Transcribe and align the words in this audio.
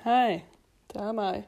Hei, 0.00 0.38
det 0.88 0.96
er 0.96 1.12
meg. 1.12 1.42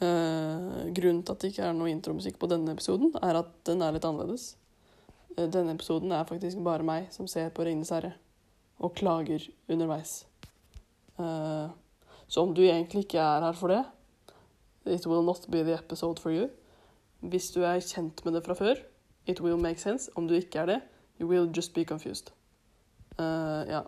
Uh, 0.00 0.86
grunnen 0.96 1.18
til 1.20 1.34
at 1.34 1.42
det 1.42 1.50
ikke 1.50 1.66
er 1.66 1.74
noe 1.76 1.90
intromusikk 1.92 2.38
på 2.40 2.48
denne 2.48 2.72
episoden, 2.72 3.10
er 3.20 3.36
at 3.42 3.50
den 3.68 3.82
er 3.84 3.92
litt 3.92 4.06
annerledes. 4.08 4.54
Uh, 5.34 5.44
denne 5.52 5.74
episoden 5.76 6.14
er 6.16 6.24
faktisk 6.24 6.62
bare 6.64 6.86
meg 6.86 7.10
som 7.12 7.28
ser 7.28 7.50
på 7.52 7.66
'Ringenes 7.66 7.92
herre' 7.92 8.14
og 8.80 8.94
klager 8.96 9.44
underveis. 9.68 10.24
Uh, 11.18 11.68
så 12.24 12.46
om 12.46 12.54
du 12.56 12.62
egentlig 12.62 13.04
ikke 13.04 13.20
er 13.20 13.44
her 13.44 13.52
for 13.52 13.68
det, 13.68 13.84
it 14.86 15.06
will 15.06 15.22
not 15.22 15.44
be 15.50 15.60
the 15.60 15.76
episode 15.76 16.20
for 16.20 16.32
you. 16.32 16.48
Hvis 17.20 17.50
du 17.50 17.60
er 17.68 17.84
kjent 17.84 18.24
med 18.24 18.32
det 18.32 18.46
fra 18.46 18.54
før, 18.54 18.80
it 19.26 19.42
will 19.44 19.60
make 19.60 19.80
sense. 19.80 20.10
Om 20.16 20.28
du 20.28 20.34
ikke 20.34 20.58
er 20.58 20.66
det, 20.66 20.80
you 21.20 21.28
will 21.28 21.52
just 21.56 21.74
be 21.74 21.84
confused. 21.84 22.32
Ja. 23.18 23.82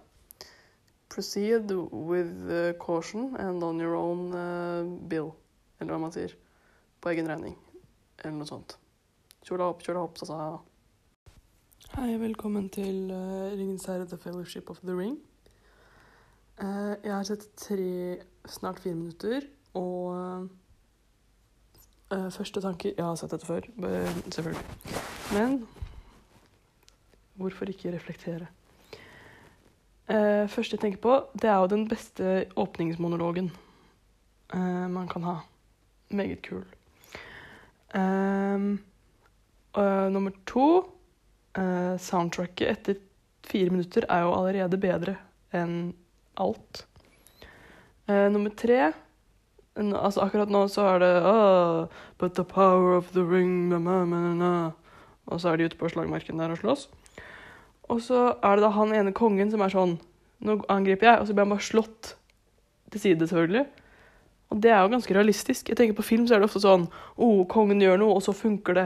Proceed 1.08 1.70
with 1.92 2.50
uh, 2.50 2.72
caution 2.78 3.36
and 3.38 3.62
on 3.62 3.78
your 3.78 3.94
own 3.94 4.34
uh, 4.34 4.82
bill. 5.08 5.34
Eller 5.80 5.92
hva 5.94 6.00
man 6.02 6.12
sier. 6.14 6.34
På 7.00 7.12
egen 7.12 7.28
regning. 7.30 7.54
Eller 8.22 8.34
noe 8.34 8.48
sånt. 8.48 8.74
Kjola 9.46 9.70
opp, 9.70 9.84
kjola 9.86 10.02
opp, 10.02 10.18
sa 10.18 10.26
sa. 10.26 10.38
Hei, 11.94 12.16
velkommen 12.18 12.66
til 12.74 13.12
uh, 13.14 13.52
Ringens 13.54 13.86
herre, 13.86 14.08
The 14.10 14.18
Fellowship 14.18 14.70
of 14.72 14.80
the 14.82 14.96
Ring. 14.96 15.16
Uh, 16.58 16.96
jeg 17.04 17.12
har 17.12 17.24
sett 17.28 17.46
tre, 17.60 18.16
snart 18.48 18.80
fire 18.82 18.96
minutter, 18.98 19.46
og 19.76 20.48
uh, 22.10 22.28
første 22.34 22.62
tanke 22.64 22.94
Jeg 22.96 23.04
har 23.04 23.14
sett 23.20 23.30
dette 23.36 23.46
før, 23.46 23.70
selvfølgelig. 24.32 24.64
Men 25.36 25.60
hvorfor 27.36 27.70
ikke 27.70 27.94
reflektere? 27.94 28.48
Uh, 30.06 30.46
første 30.48 30.76
jeg 30.76 30.82
tenker 30.84 31.02
på, 31.02 31.14
det 31.34 31.50
er 31.50 31.58
jo 31.58 31.70
den 31.72 31.86
beste 31.90 32.46
åpningsmonologen 32.56 33.50
uh, 34.54 34.86
man 34.92 35.08
kan 35.10 35.26
ha. 35.26 35.38
Meget 36.14 36.42
kul. 36.46 36.62
Uh, 37.94 38.76
nummer 40.10 40.32
to 40.44 40.96
eh, 41.56 41.96
Soundtracket 41.98 42.68
etter 42.68 43.00
fire 43.46 43.70
minutter 43.70 44.06
er 44.08 44.24
jo 44.24 44.34
allerede 44.34 44.78
bedre 44.80 45.16
enn 45.54 45.94
alt. 46.40 46.84
Eh, 48.06 48.28
nummer 48.30 48.54
tre 48.54 48.92
Altså 49.76 50.22
akkurat 50.24 50.48
nå 50.48 50.62
så 50.72 50.86
er 50.94 51.02
det 51.02 51.08
oh, 51.28 51.88
But 52.16 52.32
the 52.38 52.44
power 52.48 52.94
of 52.96 53.10
the 53.12 53.20
ring 53.20 53.68
na, 53.68 53.78
na, 53.78 54.20
na. 54.32 54.52
Og 55.26 55.42
så 55.42 55.50
er 55.50 55.58
de 55.58 55.66
ute 55.68 55.76
på 55.76 55.90
slagmarken 55.92 56.40
der 56.40 56.54
og 56.54 56.62
slåss. 56.62 56.86
Og 57.92 58.02
så 58.02 58.20
er 58.42 58.56
det 58.56 58.64
da 58.64 58.72
han 58.74 58.94
ene 58.94 59.14
kongen 59.16 59.50
som 59.52 59.64
er 59.64 59.74
sånn 59.74 59.98
Nå 60.46 60.58
angriper 60.68 61.08
jeg, 61.08 61.20
og 61.20 61.24
så 61.24 61.32
blir 61.32 61.46
han 61.46 61.52
bare 61.54 61.64
slått 61.64 62.08
til 62.92 63.00
side, 63.00 63.24
selvfølgelig. 63.24 63.62
Og 64.52 64.58
det 64.60 64.68
er 64.68 64.82
jo 64.82 64.90
ganske 64.92 65.14
realistisk. 65.16 65.70
Jeg 65.70 65.78
tenker 65.78 65.96
På 65.96 66.04
film 66.04 66.26
så 66.28 66.36
er 66.36 66.42
det 66.42 66.50
ofte 66.50 66.60
sånn 66.60 66.84
oh, 67.16 67.46
kongen 67.48 67.80
gjør 67.80 68.02
noe, 68.02 68.18
og 68.18 68.20
så 68.22 68.34
funker 68.36 68.76
det. 68.76 68.84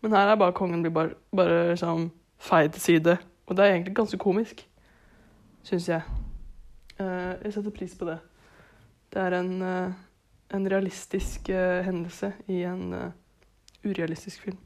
Men 0.00 0.16
her 0.16 0.32
er 0.32 0.40
bare 0.40 0.56
kongen 0.56 0.80
blir 0.80 0.94
bare, 0.96 1.12
bare 1.28 1.58
liksom 1.74 2.06
feid 2.40 2.72
til 2.72 2.84
side. 2.86 3.18
Og 3.44 3.58
det 3.58 3.66
er 3.66 3.74
egentlig 3.74 3.98
ganske 4.00 4.20
komisk, 4.22 4.64
syns 5.68 5.90
jeg. 5.92 6.00
Uh, 6.96 7.36
jeg 7.44 7.58
setter 7.58 7.76
pris 7.76 7.92
på 8.00 8.08
det. 8.08 8.16
Det 9.12 9.26
er 9.26 9.36
en, 9.42 9.52
uh, 9.60 9.92
en 10.56 10.70
realistisk 10.72 11.52
uh, 11.52 11.84
hendelse 11.84 12.32
i 12.48 12.62
en 12.64 13.12
urealistisk 13.84 14.48
film. 14.48 14.56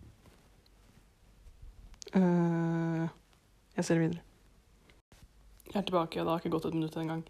Eh, 2.12 3.08
jeg 3.76 3.84
ser 3.84 4.00
videre. 4.02 4.20
Jeg 5.72 5.80
er 5.80 5.86
tilbake, 5.88 6.20
og 6.20 6.26
det 6.26 6.32
har 6.32 6.42
ikke 6.42 6.52
gått 6.52 6.66
et 6.68 6.76
minutt 6.76 6.96
engang. 7.00 7.22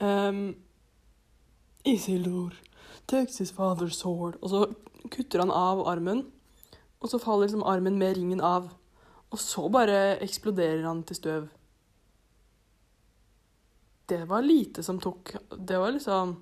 Um, 0.00 0.56
Isildur 1.86 2.54
takes 3.06 3.38
his 3.38 3.52
father's 3.52 3.98
sword. 4.00 4.38
Og 4.42 4.50
så 4.50 4.62
kutter 5.12 5.44
han 5.44 5.52
av 5.52 5.84
armen, 5.88 6.24
og 7.00 7.12
så 7.12 7.20
faller 7.20 7.46
liksom 7.46 7.66
armen 7.68 7.98
med 8.00 8.16
ringen 8.16 8.40
av. 8.40 8.70
Og 9.30 9.42
så 9.42 9.66
bare 9.72 10.16
eksploderer 10.24 10.86
han 10.86 11.02
til 11.06 11.18
støv. 11.18 11.46
Det 14.06 14.22
var 14.30 14.44
lite 14.46 14.84
som 14.86 15.00
tok 15.02 15.32
Det 15.50 15.80
var 15.82 15.90
liksom 15.90 16.36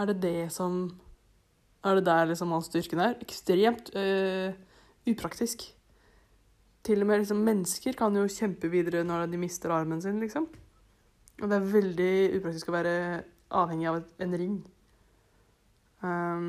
Er 0.00 0.06
det 0.08 0.22
det 0.22 0.52
som 0.52 0.86
Er 1.84 1.98
det 1.98 2.06
der 2.06 2.30
liksom 2.30 2.52
hans 2.52 2.70
styrken 2.70 3.02
er? 3.04 3.18
Ekstremt 3.20 3.90
øh, 3.94 4.54
upraktisk. 5.06 5.74
Til 6.88 7.04
og 7.04 7.10
med 7.10 7.20
liksom 7.20 7.42
mennesker 7.44 7.92
kan 7.92 8.14
jo 8.16 8.22
kjempe 8.32 8.70
videre 8.72 9.02
når 9.04 9.26
de 9.28 9.40
mister 9.40 9.74
armen 9.76 10.00
sin, 10.00 10.22
liksom. 10.22 10.46
Og 11.42 11.50
det 11.50 11.58
er 11.58 11.72
veldig 11.74 12.12
upraktisk 12.38 12.70
å 12.70 12.74
være 12.78 12.94
avhengig 13.60 13.90
av 13.90 13.98
en 14.24 14.36
ring. 14.40 14.54
Um, 16.00 16.48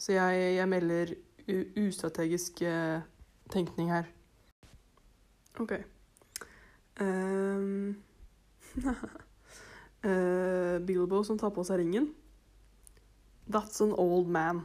så 0.00 0.16
jeg, 0.16 0.40
jeg 0.56 0.70
melder 0.72 1.12
ustrategisk 1.76 2.64
uh, 2.64 3.04
tenkning 3.52 3.92
her. 3.92 4.08
OK. 5.60 5.76
Um, 7.04 7.96
uh, 8.80 10.78
Bilbo 10.88 11.20
som 11.20 11.36
tar 11.36 11.52
på 11.52 11.68
seg 11.68 11.82
ringen. 11.82 12.14
That's 13.44 13.84
an 13.84 13.92
old 13.92 14.32
man. 14.32 14.64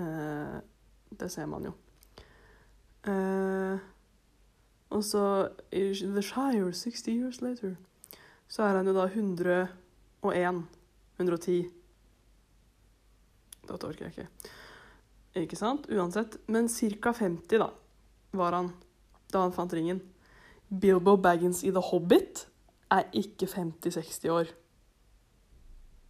Uh, 0.00 0.62
det 1.12 1.28
ser 1.36 1.52
man 1.52 1.68
jo. 1.68 1.76
Eh, 3.06 3.78
og 4.90 5.04
så 5.04 5.48
The 5.70 6.22
Shire, 6.22 6.72
60 6.72 7.08
years 7.08 7.40
later, 7.40 7.74
så 8.48 8.62
er 8.62 8.76
han 8.76 8.86
jo 8.86 8.94
da 8.94 9.06
101. 9.06 10.62
110. 11.18 11.70
Dette 13.66 13.86
orker 13.86 14.06
jeg 14.06 14.12
ikke. 14.14 14.52
Ikke 15.42 15.58
sant? 15.58 15.86
Uansett. 15.90 16.38
Men 16.46 16.68
ca. 16.68 17.12
50, 17.12 17.58
da, 17.58 17.70
var 18.32 18.52
han 18.52 18.72
da 19.32 19.42
han 19.42 19.54
fant 19.54 19.72
ringen. 19.74 20.00
Bilbo 20.68 21.16
Baggins 21.16 21.62
i 21.64 21.70
The 21.70 21.82
Hobbit 21.82 22.46
er 22.90 23.08
ikke 23.12 23.46
50-60 23.46 24.30
år. 24.30 24.52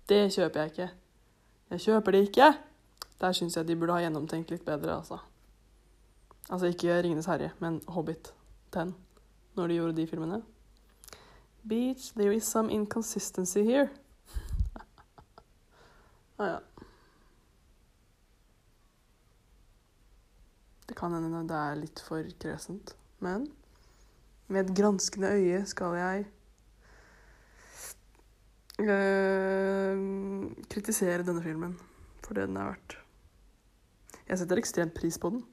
Det 0.08 0.28
kjøper 0.32 0.60
jeg 0.60 0.72
ikke. 0.72 0.90
Jeg 1.70 1.80
kjøper 1.80 2.12
det 2.12 2.20
ikke. 2.28 2.50
Der 3.20 3.32
syns 3.32 3.56
jeg 3.56 3.66
de 3.68 3.76
burde 3.76 3.96
ha 3.96 4.04
gjennomtenkt 4.04 4.52
litt 4.52 4.64
bedre, 4.64 4.98
altså. 5.00 5.18
Altså 6.50 6.70
ikke 6.70 7.00
Ringenes 7.02 7.26
herre, 7.26 7.50
men 7.58 7.80
Hobbit 7.88 8.34
10, 8.74 8.92
når 9.56 9.66
de 9.66 9.78
gjorde 9.78 9.96
de 9.96 10.06
filmene. 10.06 10.42
Beach, 11.68 12.12
there 12.14 12.34
is 12.34 12.44
some 12.44 12.70
inconsistency 12.72 13.58
here. 13.58 13.88
ah, 16.38 16.46
ja. 16.46 16.58
Det 20.86 20.94
kan 20.96 21.12
hende 21.12 21.42
det 21.48 21.56
er 21.58 21.80
litt 21.80 22.00
for 22.06 22.22
kresent, 22.40 22.94
men 23.18 23.48
med 24.46 24.68
et 24.68 24.76
granskende 24.78 25.32
øye 25.34 25.64
skal 25.66 25.98
jeg 25.98 26.26
øh, 28.86 29.98
kritisere 30.70 31.26
denne 31.26 31.42
filmen 31.42 31.74
for 32.26 32.34
det 32.34 32.48
den 32.48 32.58
er 32.58 32.72
verdt. 32.72 32.98
Jeg 34.26 34.40
setter 34.40 34.58
ekstremt 34.58 34.94
pris 34.94 35.18
på 35.22 35.30
den. 35.30 35.44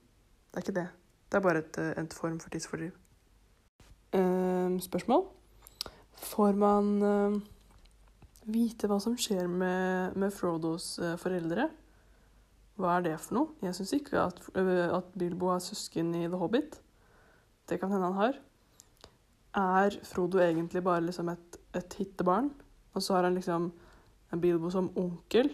Det 0.54 0.60
er 0.60 0.66
ikke 0.68 0.80
det. 0.80 0.90
Det 1.32 1.40
er 1.40 1.42
bare 1.42 1.64
et, 1.64 1.78
en 1.98 2.10
form 2.14 2.38
for 2.40 2.54
tidsfordriv. 2.54 2.92
Eh, 4.14 4.80
spørsmål? 4.86 5.24
Får 6.22 6.54
man 6.62 6.92
eh, 7.02 7.38
vite 8.54 8.86
hva 8.86 9.00
som 9.02 9.16
skjer 9.18 9.50
med, 9.50 10.14
med 10.14 10.30
Frodos 10.36 11.00
eh, 11.02 11.16
foreldre? 11.18 11.66
Hva 12.78 13.00
er 13.00 13.08
det 13.08 13.16
for 13.24 13.40
noe? 13.40 13.58
Jeg 13.66 13.80
syns 13.80 13.96
ikke 13.98 14.22
at, 14.22 14.40
øh, 14.54 14.94
at 14.94 15.10
Bilbo 15.18 15.50
har 15.50 15.66
søsken 15.66 16.14
i 16.22 16.28
The 16.28 16.38
Hobbit. 16.38 16.78
Det 17.70 17.80
kan 17.82 17.90
hende 17.90 18.12
han 18.12 18.22
har. 18.22 18.40
Er 19.58 19.98
Frodo 20.06 20.38
egentlig 20.38 20.84
bare 20.86 21.02
liksom 21.02 21.34
et, 21.34 21.58
et 21.74 21.98
hittebarn? 21.98 22.54
Og 22.94 23.02
så 23.02 23.18
har 23.18 23.24
han 23.24 23.34
liksom 23.42 23.72
en 24.34 24.42
Bilbo 24.42 24.70
som 24.70 24.94
onkel? 24.98 25.50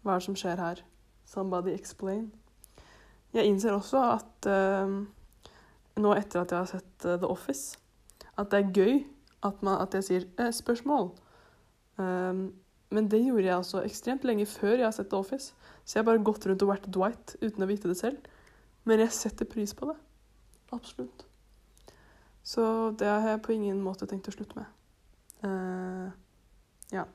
Hva 0.00 0.16
er 0.16 0.20
det 0.20 0.30
som 0.30 0.36
skjer 0.40 0.56
her? 0.56 0.86
Somebody 1.28 1.76
explain. 1.76 2.32
Jeg 3.32 3.48
innser 3.48 3.72
også 3.72 4.00
at 4.12 4.48
eh, 4.50 4.96
nå 6.02 6.14
etter 6.16 6.42
at 6.42 6.52
jeg 6.52 6.58
har 6.58 6.68
sett 6.68 7.06
eh, 7.08 7.18
The 7.20 7.28
Office, 7.32 7.78
at 8.36 8.50
det 8.52 8.58
er 8.60 8.74
gøy 8.76 8.98
at, 9.42 9.62
man, 9.64 9.78
at 9.80 9.94
jeg 9.96 10.04
sier 10.08 10.26
eh, 10.38 10.52
'spørsmål'. 10.52 11.10
Um, 11.96 12.52
men 12.92 13.08
det 13.08 13.22
gjorde 13.24 13.46
jeg 13.46 13.56
altså 13.56 13.82
ekstremt 13.84 14.24
lenge 14.24 14.46
før 14.46 14.76
jeg 14.76 14.84
har 14.84 14.94
sett 14.96 15.08
The 15.08 15.16
Office. 15.16 15.54
Så 15.84 15.96
jeg 15.96 16.04
har 16.04 16.10
bare 16.10 16.24
gått 16.24 16.46
rundt 16.46 16.62
og 16.62 16.68
vært 16.68 16.88
Dwight 16.92 17.36
uten 17.40 17.64
å 17.64 17.68
vite 17.68 17.88
det 17.88 17.96
selv. 17.96 18.18
Men 18.84 19.00
jeg 19.00 19.14
setter 19.16 19.48
pris 19.48 19.72
på 19.74 19.88
det. 19.88 19.96
Absolutt. 20.72 21.24
Så 22.44 22.64
det 22.98 23.08
har 23.08 23.28
jeg 23.28 23.42
på 23.46 23.54
ingen 23.54 23.80
måte 23.80 24.08
tenkt 24.10 24.28
å 24.28 24.34
slutte 24.34 24.60
med. 24.60 24.68
Uh, 25.40 26.12
ja. 26.92 27.06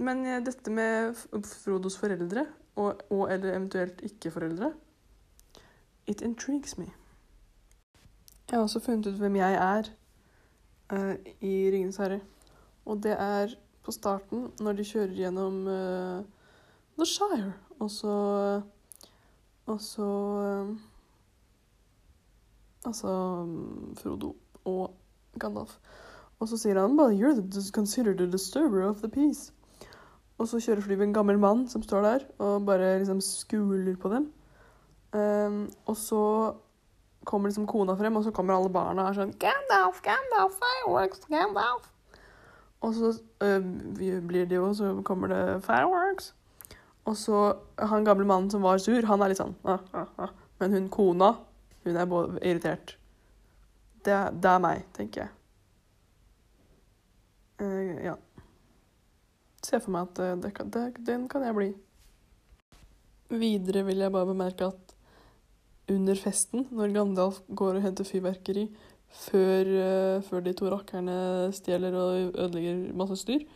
Men 0.00 0.24
dette 0.44 0.72
med 0.72 1.16
Frodos 1.44 1.96
foreldre, 2.00 2.46
og, 2.76 3.04
og 3.12 3.30
eller 3.32 3.52
eventuelt 3.52 4.00
ikke-foreldre, 4.04 4.72
it 6.06 6.22
intrigues 6.22 6.78
me. 6.78 6.86
Jeg 8.50 8.58
har 8.58 8.62
også 8.62 8.80
funnet 8.80 9.06
ut 9.06 9.18
hvem 9.18 9.36
jeg 9.36 9.54
er 9.54 9.88
uh, 10.92 11.14
i 11.40 11.70
Ringenes 11.70 11.96
herre. 11.96 12.20
Og 12.84 13.02
det 13.02 13.16
er 13.18 13.54
på 13.82 13.92
starten, 13.92 14.50
når 14.60 14.72
de 14.72 14.84
kjører 14.84 15.14
gjennom 15.14 15.66
uh, 15.66 16.22
The 16.98 17.06
Shire, 17.06 17.52
og 17.78 17.90
så 17.90 18.16
Og 19.66 19.80
så 19.80 20.08
eh, 20.42 20.76
Altså 22.86 23.10
Frodo 23.98 24.36
og 24.64 24.94
Gandalf. 25.40 25.78
Og 26.38 26.48
så 26.48 26.56
sier 26.56 26.78
han 26.80 26.96
bare 26.96 27.16
'You're 27.16 27.34
the, 27.34 27.72
considered 27.72 28.20
a 28.20 28.30
disturber 28.30 28.86
of 28.86 28.96
the 29.02 29.08
peace'. 29.08 29.52
Og 30.38 30.48
så 30.48 30.60
kjører 30.60 30.80
flyet 30.80 31.02
en 31.02 31.14
gammel 31.14 31.38
mann 31.38 31.68
som 31.68 31.82
står 31.82 32.02
der 32.02 32.18
og 32.38 32.66
bare 32.66 32.98
liksom 32.98 33.20
skuler 33.20 33.96
på 33.96 34.08
dem. 34.08 34.32
Um, 35.16 35.70
og 35.86 35.96
så 35.96 36.22
kommer 37.24 37.48
liksom 37.48 37.66
kona 37.66 37.94
frem, 37.96 38.16
og 38.16 38.24
så 38.24 38.30
kommer 38.30 38.54
alle 38.54 38.70
barna 38.72 39.06
og 39.06 39.10
er 39.10 39.18
sånn 39.20 39.36
'Gandalf, 39.40 40.02
Gandalf, 40.04 40.58
fireworks, 40.60 41.22
Gandalf'. 41.30 41.88
Og 42.84 42.94
så 42.94 43.12
um, 43.40 43.70
blir 43.96 44.44
det 44.46 44.58
jo, 44.58 44.74
så 44.74 44.92
kommer 45.04 45.32
det 45.32 45.62
'fireworks'. 45.64 46.32
Og 47.06 47.16
så 47.16 47.56
han 47.78 48.04
gamle 48.04 48.26
mannen 48.26 48.50
som 48.50 48.62
var 48.62 48.78
sur, 48.78 49.06
han 49.06 49.22
er 49.22 49.30
litt 49.30 49.38
sånn 49.38 49.54
ah, 49.64 49.78
ah, 49.94 50.06
ah. 50.18 50.30
Men 50.58 50.72
hun 50.72 50.88
kona, 50.90 51.36
hun 51.84 51.96
er 51.96 52.06
både 52.10 52.40
irritert. 52.42 52.96
Det, 54.04 54.16
det 54.42 54.50
er 54.50 54.62
meg, 54.62 54.86
tenker 54.96 55.26
jeg. 55.26 55.32
Uh, 57.62 58.04
ja. 58.04 58.16
Se 59.64 59.80
for 59.80 59.94
meg 59.94 60.10
at 60.10 60.18
eh, 60.22 60.36
det, 60.42 60.52
det, 60.74 60.84
den 61.06 61.28
kan 61.28 61.42
jeg 61.42 61.56
bli. 61.56 61.70
Videre 63.32 63.82
vil 63.86 64.04
jeg 64.04 64.12
bare 64.14 64.28
bemerke 64.28 64.68
at 64.70 64.85
under 65.92 66.18
festen, 66.18 66.66
når 66.74 66.94
Gandalf 66.94 67.42
går 67.54 67.78
og 67.78 67.84
henter 67.86 68.08
fyrverkeri 68.08 68.66
før, 69.26 69.70
uh, 69.70 70.24
før 70.26 70.42
de 70.42 70.54
to 70.58 70.70
rakkerne 70.72 71.18
stjeler 71.54 71.94
og 71.94 72.34
ødelegger 72.34 72.82
masse 72.98 73.20
styr 73.22 73.46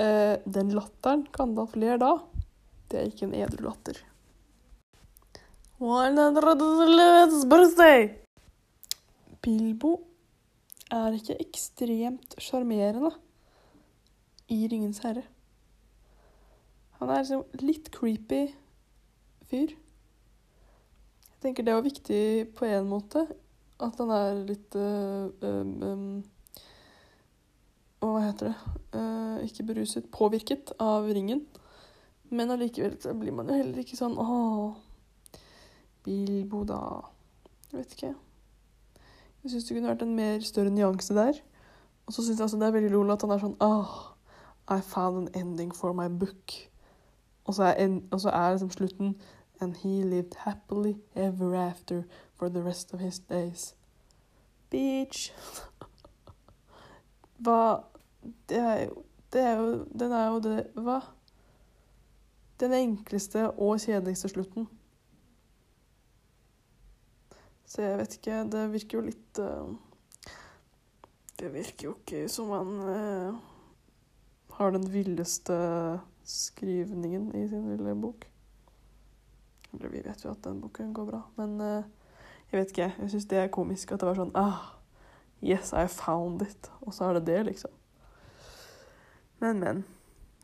Uh, 0.00 0.38
Den 0.48 0.70
latteren 0.72 1.26
Gandalf 1.34 1.74
ler 1.76 1.98
da, 2.00 2.14
det 2.88 3.00
er 3.00 3.08
ikke 3.10 3.26
en 3.26 3.34
edru 3.36 3.66
latter. 3.66 3.98
100th 5.80 7.42
birthday! 7.50 8.06
Bilbo 9.44 9.90
er 10.92 11.18
ikke 11.18 11.36
ekstremt 11.42 12.36
sjarmerende 12.40 13.12
i 14.48 14.62
Ringens 14.72 15.02
herre. 15.04 15.26
Han 17.00 17.12
er 17.12 17.20
liksom 17.20 17.44
litt 17.60 17.92
creepy 17.92 18.42
fyr. 19.52 19.76
Jeg 21.40 21.46
tenker 21.46 21.64
det 21.64 21.72
var 21.72 21.84
viktig 21.86 22.48
på 22.52 22.66
en 22.68 22.88
måte, 22.88 23.22
at 23.80 23.94
han 23.96 24.10
er 24.12 24.42
litt 24.44 24.74
øhm, 24.76 25.70
øhm, 25.88 26.18
Hva 28.04 28.18
heter 28.26 28.50
det? 28.50 28.74
Uh, 28.92 29.38
ikke 29.46 29.64
beruset. 29.70 30.10
Påvirket 30.12 30.74
av 30.76 31.08
ringen. 31.08 31.40
Men 32.28 32.52
allikevel 32.52 32.98
så 33.00 33.14
blir 33.16 33.32
man 33.32 33.48
jo 33.48 33.56
heller 33.56 33.80
ikke 33.80 33.96
sånn 33.96 34.20
Åh, 34.20 34.76
Bilbo, 36.04 36.60
da. 36.68 36.82
Jeg 37.70 37.78
vet 37.78 37.96
ikke. 37.96 38.12
Jeg 39.40 39.54
syns 39.54 39.64
det 39.64 39.78
kunne 39.78 39.94
vært 39.94 40.04
en 40.04 40.14
mer 40.20 40.44
større 40.44 40.76
nyanse 40.76 41.16
der. 41.16 41.40
Og 42.04 42.12
så 42.12 42.20
syns 42.20 42.36
jeg 42.36 42.50
altså 42.50 42.60
det 42.60 42.68
er 42.68 42.76
veldig 42.76 42.92
lol 42.92 43.16
at 43.16 43.24
han 43.24 43.32
er 43.32 43.44
sånn 43.46 43.58
Åh, 43.64 43.98
I 44.76 44.82
found 44.84 45.24
an 45.24 45.34
ending 45.40 45.72
for 45.72 45.96
my 45.96 46.12
book. 46.12 46.60
Og 47.48 47.56
så 47.56 47.72
er, 47.72 47.78
en, 47.80 48.02
og 48.12 48.20
så 48.20 48.28
er 48.28 48.58
liksom 48.58 48.76
slutten 48.76 49.14
And 49.60 49.76
he 49.76 50.02
lived 50.02 50.34
happily 50.34 50.96
ever 51.14 51.54
after 51.54 52.04
for 52.34 52.48
the 52.48 52.62
rest 52.62 52.94
of 52.94 53.00
his 53.00 53.18
days. 53.18 53.74
Bitch. 54.70 55.32
Hva 57.42 57.84
Det 58.48 58.58
er 58.58 58.84
jo 58.84 59.04
Det 59.32 59.40
er 59.40 59.56
jo 59.56 59.86
Den 59.98 60.12
er 60.12 60.26
jo 60.26 60.40
det 60.40 60.66
Hva? 60.74 61.00
Den 62.60 62.72
enkleste 62.76 63.50
og 63.50 63.80
kjedeligste 63.80 64.28
slutten. 64.28 64.68
Så 67.64 67.82
jeg 67.82 67.98
vet 67.98 68.16
ikke, 68.18 68.42
det 68.52 68.72
virker 68.72 68.98
jo 68.98 69.04
litt 69.06 69.40
uh, 69.40 69.70
Det 71.40 71.52
virker 71.54 71.88
jo 71.88 71.94
ikke 71.94 72.28
som 72.28 72.52
han 72.52 72.74
uh, 72.84 73.38
har 74.58 74.76
den 74.76 74.84
villeste 74.92 75.56
skrivningen 76.26 77.34
i 77.34 77.48
sin 77.48 77.70
lille 77.70 77.94
bok. 78.02 78.29
Eller 79.72 79.88
vi 79.88 80.02
vet 80.04 80.24
jo 80.24 80.30
at 80.30 80.44
den 80.44 80.60
boken 80.60 80.94
går 80.94 81.06
bra, 81.06 81.20
men 81.36 81.60
eh, 81.60 81.88
jeg 82.50 82.60
vet 82.60 82.72
ikke. 82.74 82.92
Jeg 82.98 83.10
syns 83.12 83.28
det 83.30 83.38
er 83.38 83.52
komisk 83.54 83.92
at 83.92 84.02
det 84.02 84.08
var 84.08 84.18
sånn 84.18 84.34
ah, 84.38 84.76
Yes, 85.40 85.72
I 85.72 85.86
found 85.88 86.42
it. 86.42 86.68
Og 86.84 86.92
så 86.92 87.06
er 87.08 87.16
det 87.16 87.26
det, 87.30 87.38
liksom. 87.46 87.70
Men, 89.40 89.60
men. 89.60 89.84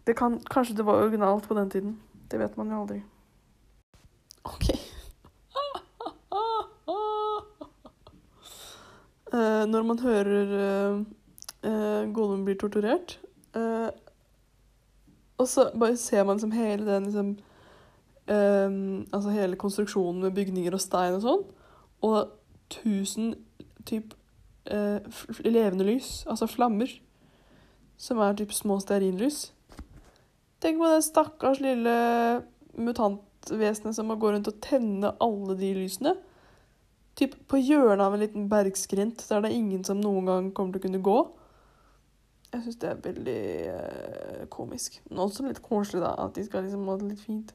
Det 0.07 0.15
kan, 0.17 0.39
kanskje 0.51 0.77
det 0.79 0.87
var 0.87 1.03
originalt 1.03 1.49
på 1.49 1.57
den 1.59 1.71
tiden. 1.71 1.99
Det 2.31 2.39
vet 2.41 2.57
man 2.57 2.71
jo 2.71 2.81
aldri. 2.81 3.03
OK. 4.47 4.71
Uh, 9.35 9.67
når 9.73 9.83
man 9.83 10.01
hører 10.01 10.55
uh, 11.67 12.15
Gollum 12.15 12.47
blir 12.47 12.57
torturert, 12.57 13.19
og 15.37 15.49
så 15.49 15.71
bare 15.81 15.97
ser 15.97 16.25
man 16.25 16.37
liksom 16.37 16.53
hele 16.53 16.87
den 16.87 17.05
liksom 17.05 17.37
eh, 18.29 18.77
Altså 19.13 19.35
hele 19.35 19.57
konstruksjonen 19.61 20.23
med 20.27 20.37
bygninger 20.37 20.75
og 20.75 20.83
stein 20.83 21.17
og 21.19 21.25
sånn, 21.25 21.45
og 22.07 22.35
tusen 22.73 23.35
typ 23.87 24.15
uh, 24.73 24.99
levende 25.45 25.87
lys, 25.87 26.25
altså 26.27 26.49
flammer, 26.51 26.91
som 27.97 28.21
er 28.21 28.37
typ 28.37 28.53
små 28.53 28.79
stearinlys. 28.83 29.53
Tenk 30.63 30.81
på 30.81 30.91
det 30.91 31.05
stakkars 31.07 31.61
lille 31.63 31.97
mutantvesenet 32.77 33.97
som 33.97 34.09
må 34.11 34.17
gå 34.21 34.33
rundt 34.33 34.51
og 34.51 34.61
tenne 34.65 35.15
alle 35.23 35.57
de 35.59 35.73
lysene. 35.77 36.17
Typ 37.17 37.37
på 37.49 37.61
hjørnet 37.63 38.05
av 38.05 38.15
en 38.17 38.21
liten 38.21 38.49
bergskrint 38.53 39.23
der 39.29 39.45
det 39.45 39.51
er 39.51 39.57
ingen 39.57 39.85
som 39.87 40.01
noen 40.03 40.29
gang 40.29 40.49
kommer 40.57 40.77
til 40.77 40.83
å 40.83 40.87
kunne 40.89 41.05
gå. 41.05 41.19
Jeg 42.53 42.65
syns 42.65 42.81
det 42.83 42.91
er 42.91 43.05
veldig 43.05 43.41
uh, 43.69 44.43
komisk. 44.53 45.01
Men 45.09 45.25
også 45.25 45.47
litt 45.47 45.63
koselig, 45.65 46.03
da, 46.05 46.13
at 46.27 46.37
de 46.37 46.45
skal 46.47 46.67
liksom 46.67 46.89
ha 46.89 46.99
det 47.01 47.13
litt 47.13 47.25
fint. 47.25 47.55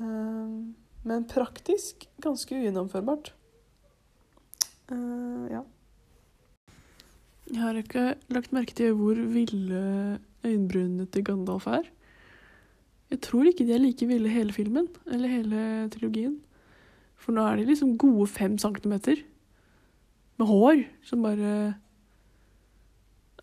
Ehm, 0.00 0.74
men 1.04 1.28
praktisk 1.28 2.06
ganske 2.24 2.56
ugjennomførbart. 2.56 3.32
Eh, 4.90 5.46
ja. 5.52 5.62
Jeg 7.50 7.60
har 7.60 7.78
ikke 7.78 8.04
lagt 8.30 8.52
merke 8.54 8.74
til 8.76 8.94
hvor 8.94 9.18
ville 9.34 10.18
øyenbrynene 10.46 11.06
til 11.10 11.24
Gandalf 11.26 11.66
er. 11.66 11.88
Jeg 13.10 13.20
tror 13.26 13.48
ikke 13.48 13.66
de 13.66 13.74
er 13.74 13.82
like 13.82 14.06
ville 14.06 14.30
hele 14.30 14.52
filmen, 14.54 14.86
eller 15.10 15.28
hele 15.28 15.88
trilogien. 15.90 16.38
For 17.20 17.34
nå 17.34 17.42
er 17.42 17.58
de 17.58 17.66
liksom 17.68 17.98
gode 17.98 18.28
fem 18.30 18.56
centimeter. 18.58 19.18
Med 20.38 20.46
hår 20.46 20.84
som 21.04 21.22
bare 21.26 21.74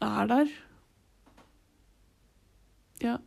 er 0.02 0.32
der. 0.32 0.54
Ja. 3.04 3.18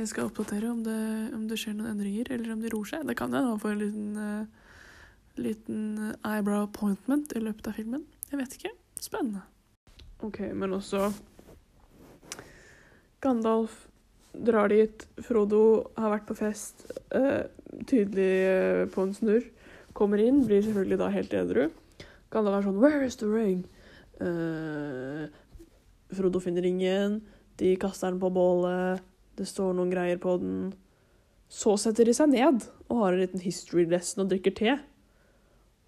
Jeg 0.00 0.08
skal 0.08 0.30
oppdatere 0.30 0.70
om 0.72 0.78
det, 0.80 1.00
om 1.36 1.42
det 1.44 1.58
skjer 1.60 1.74
noen 1.76 1.90
endringer, 1.90 2.30
eller 2.32 2.54
om 2.54 2.60
de 2.62 2.70
roer 2.72 2.88
seg. 2.88 3.02
Det 3.04 3.18
kan 3.18 3.34
hende 3.36 3.50
han 3.50 3.58
får 3.60 3.74
en 3.74 3.80
liten, 3.82 4.12
eh, 4.16 5.42
liten 5.44 5.82
eyebrow 6.24 6.62
appointment 6.62 7.34
i 7.36 7.42
løpet 7.44 7.68
av 7.68 7.76
filmen. 7.76 8.06
Jeg 8.30 8.40
vet 8.40 8.56
ikke. 8.56 8.70
Spennende. 8.96 9.42
OK, 10.24 10.38
men 10.56 10.72
også 10.72 11.10
Gandalf 13.20 13.74
drar 14.32 14.72
dit. 14.72 15.04
Frodo 15.20 15.90
har 15.98 16.14
vært 16.14 16.26
på 16.30 16.38
fest, 16.38 16.86
eh, 17.12 17.44
tydelig 17.84 18.32
eh, 18.48 18.86
på 18.88 19.04
en 19.04 19.12
snurr. 19.12 19.44
Kommer 19.92 20.16
inn, 20.16 20.46
blir 20.46 20.64
selvfølgelig 20.64 20.98
da 20.98 21.10
helt 21.12 21.36
edru. 21.36 21.70
Gandalf 22.32 22.56
er 22.56 22.68
sånn 22.70 22.80
'Where 22.80 23.04
is 23.04 23.16
the 23.16 23.26
ring?' 23.26 23.68
Eh, 24.20 25.28
Frodo 26.12 26.40
finner 26.40 26.62
ringen. 26.62 27.20
De 27.58 27.76
kaster 27.76 28.10
den 28.10 28.20
på 28.20 28.32
bålet. 28.32 29.00
Det 29.40 29.48
står 29.48 29.72
noen 29.72 29.92
greier 29.92 30.20
på 30.20 30.34
den. 30.42 30.74
Så 31.48 31.72
setter 31.80 32.04
de 32.04 32.12
seg 32.14 32.28
ned 32.34 32.66
og 32.90 32.98
har 33.00 33.14
en 33.14 33.22
liten 33.22 33.40
history 33.40 33.86
lesson 33.88 34.26
og 34.26 34.34
drikker 34.34 34.52
te. 34.58 34.74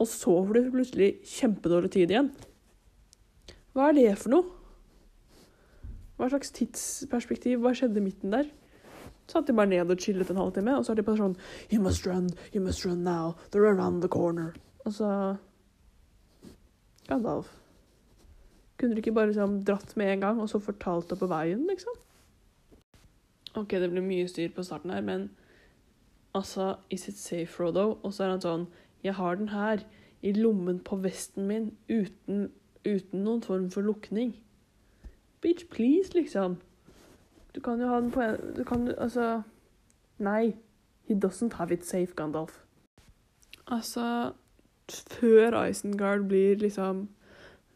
Og 0.01 0.09
så 0.09 0.33
får 0.33 0.57
de 0.57 0.73
plutselig 0.73 1.11
kjempedårlig 1.35 1.93
tid 1.93 2.15
igjen. 2.15 2.33
Hva 3.77 3.91
er 3.91 3.99
det 3.99 4.09
for 4.23 4.33
noe? 4.33 4.49
Hva 6.17 6.31
slags 6.33 6.53
tidsperspektiv? 6.57 7.61
Hva 7.61 7.75
skjedde 7.77 8.01
i 8.01 8.07
midten 8.09 8.33
der? 8.33 8.49
Så 9.29 9.39
Satt 9.39 9.49
de 9.49 9.55
bare 9.57 9.71
ned 9.71 9.93
og 9.93 10.01
chillet 10.01 10.29
en 10.33 10.41
halvtime, 10.41 10.75
og 10.77 10.85
så 10.85 10.93
er 10.93 10.99
de 10.99 11.05
bare 11.07 11.21
sånn 11.21 11.37
You 11.71 11.81
must 11.85 12.07
run, 12.09 12.31
you 12.53 12.61
must 12.65 12.85
run 12.85 13.05
now. 13.05 13.37
They're 13.53 13.69
around 13.69 14.03
the 14.03 14.11
corner. 14.13 14.57
Og 14.85 14.97
så 14.97 15.11
Gandalf. 17.09 17.53
Kunne 18.81 18.97
du 18.97 19.03
ikke 19.03 19.15
bare 19.15 19.31
liksom 19.31 19.61
dratt 19.69 19.95
med 20.01 20.15
en 20.15 20.25
gang, 20.25 20.41
og 20.43 20.51
så 20.51 20.61
fortalt 20.63 21.13
det 21.13 21.21
på 21.21 21.29
veien, 21.31 21.67
liksom? 21.69 22.01
OK, 23.55 23.71
det 23.71 23.91
blir 23.91 24.05
mye 24.05 24.29
styr 24.29 24.53
på 24.55 24.63
starten 24.63 24.91
her, 24.91 25.01
men 25.01 25.31
altså 26.35 26.77
Is 26.91 27.09
it 27.09 27.19
safe, 27.19 27.47
Frodo? 27.47 27.99
Og 28.03 28.15
så 28.15 28.25
er 28.25 28.35
han 28.35 28.45
sånn 28.45 28.67
Jeg 29.05 29.15
har 29.15 29.35
den 29.35 29.49
her, 29.49 29.85
i 30.23 30.33
lommen 30.33 30.79
på 30.81 30.97
vesten 31.03 31.47
min, 31.47 31.73
uten, 31.91 32.53
uten 32.87 33.25
noen 33.25 33.43
form 33.43 33.71
for 33.71 33.83
lukning. 33.83 34.37
Bitch, 35.43 35.67
please, 35.71 36.15
liksom. 36.15 36.61
Du 37.55 37.61
kan 37.61 37.81
jo 37.81 37.89
ha 37.89 38.01
den 38.01 38.11
på 38.11 38.21
en 38.21 38.55
Du 38.57 38.65
kan 38.65 38.87
jo 38.87 38.95
Altså 38.99 39.43
Nei. 40.19 40.55
He 41.09 41.15
doesn't 41.15 41.55
have 41.55 41.75
it 41.75 41.87
safe, 41.87 42.15
Gandalf. 42.15 42.63
Altså 43.67 44.33
Før 44.89 45.65
Isengard 45.65 46.29
blir 46.29 46.57
liksom 46.57 47.09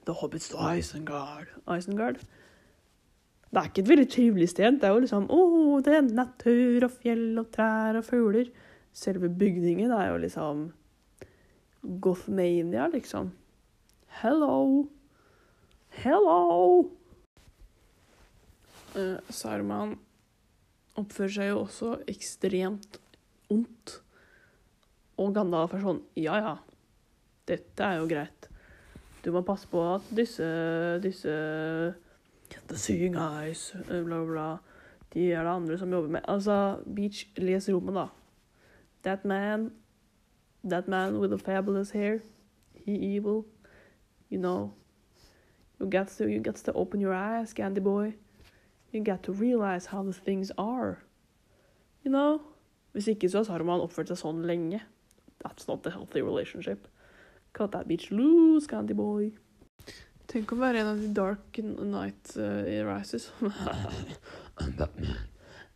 The 0.06 0.12
Hobbits 0.12 0.49
to 0.49 0.73
Isengard. 0.73 1.47
Isengard. 1.78 2.16
Det 3.50 3.61
er 3.61 3.69
ikke 3.71 3.83
et 3.85 3.91
veldig 3.91 4.09
trivelig 4.11 4.49
sted. 4.53 4.81
Det 4.81 4.88
er 4.88 4.95
jo 4.95 5.03
liksom 5.05 5.29
Å, 5.31 5.38
oh, 5.38 5.76
det 5.85 5.95
er 5.95 6.09
natur 6.09 6.88
og 6.88 6.97
fjell 6.99 7.29
og 7.41 7.50
trær 7.55 8.00
og 8.00 8.07
fugler. 8.09 8.50
Selve 8.97 9.31
bygningen 9.31 9.93
er 9.95 10.11
jo 10.11 10.21
liksom 10.25 10.67
Gothmania, 12.03 12.88
liksom. 12.91 13.31
Hello. 14.21 14.88
Hello. 16.03 16.88
Uh, 18.97 19.21
Saruman 19.31 19.95
oppfører 20.97 21.35
seg 21.37 21.50
jo 21.53 21.61
også 21.62 21.93
ekstremt 22.11 22.99
ondt. 23.53 24.00
Og 25.21 25.31
Gandalf 25.37 25.76
er 25.76 25.85
sånn 25.85 26.03
Ja, 26.19 26.37
ja, 26.41 26.55
dette 27.49 27.85
er 27.85 28.00
jo 28.00 28.09
greit. 28.11 28.49
Du 29.25 29.31
må 29.35 29.45
passe 29.47 29.69
på 29.71 29.81
at 29.95 30.09
disse 30.17 30.49
disse 31.05 31.37
The 32.69 32.76
Seeing 32.76 33.17
Eyes, 33.17 33.75
bla, 33.87 34.03
bla, 34.03 34.25
bla. 34.25 34.59
De 35.15 35.33
er 35.33 35.43
det 35.43 35.50
andre 35.50 35.79
som 35.79 35.93
jobber 35.93 36.09
med 36.09 36.21
Altså, 36.29 36.79
Beach, 36.95 37.29
les 37.37 37.69
rommet, 37.71 37.95
da. 37.95 38.07
That 39.03 39.25
man 39.25 39.73
That 40.71 40.88
man 40.88 41.21
with 41.21 41.31
the 41.31 41.38
fabulous 41.38 41.91
hair. 41.91 42.21
He 42.75 42.93
evil. 42.93 43.45
You 44.31 44.38
know. 44.38 44.73
You 45.81 45.87
got 45.91 46.09
to 46.09 46.29
you 46.29 46.41
got 46.41 46.57
to 46.57 46.73
open 46.73 47.00
your 47.00 47.15
eyes, 47.15 47.53
Candy 47.53 47.81
boy. 47.81 48.15
You 48.93 49.05
got 49.05 49.23
to 49.25 49.33
realize 49.33 49.87
how 49.87 50.03
the 50.03 50.12
things 50.12 50.50
are. 50.59 50.99
You 52.05 52.11
know? 52.11 52.41
Hvis 52.93 53.09
ikke 53.09 53.29
så 53.29 53.43
har 53.43 53.62
man 53.62 53.81
oppført 53.81 54.09
seg 54.09 54.19
sånn 54.19 54.47
lenge. 54.49 54.81
That's 55.45 55.69
not 55.69 55.87
a 55.87 55.91
healthy 55.91 56.23
relationship. 56.25 56.88
Cut 57.53 57.73
that 57.73 57.87
bitch 57.87 58.11
loose, 58.11 58.67
Candy 58.67 58.95
boy. 58.95 59.33
Tenk 60.26 60.52
å 60.52 60.59
være 60.59 60.83
en 60.83 60.90
av 60.90 61.00
de 61.00 61.09
Dark 61.14 61.59
Night 61.62 62.33
uh, 62.35 62.66
Rises. 62.88 63.28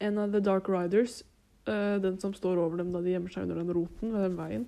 en 0.07 0.19
av 0.19 0.33
The 0.35 0.43
Dark 0.43 0.69
Riders. 0.69 1.21
Uh, 1.69 2.01
den 2.03 2.19
som 2.19 2.35
står 2.35 2.59
over 2.59 2.81
dem 2.81 2.91
da 2.91 3.03
de 3.05 3.13
gjemmer 3.15 3.31
seg 3.31 3.47
under 3.47 3.61
den 3.61 3.75
roten 3.77 4.15
ved 4.15 4.27
den 4.27 4.39
veien. 4.41 4.67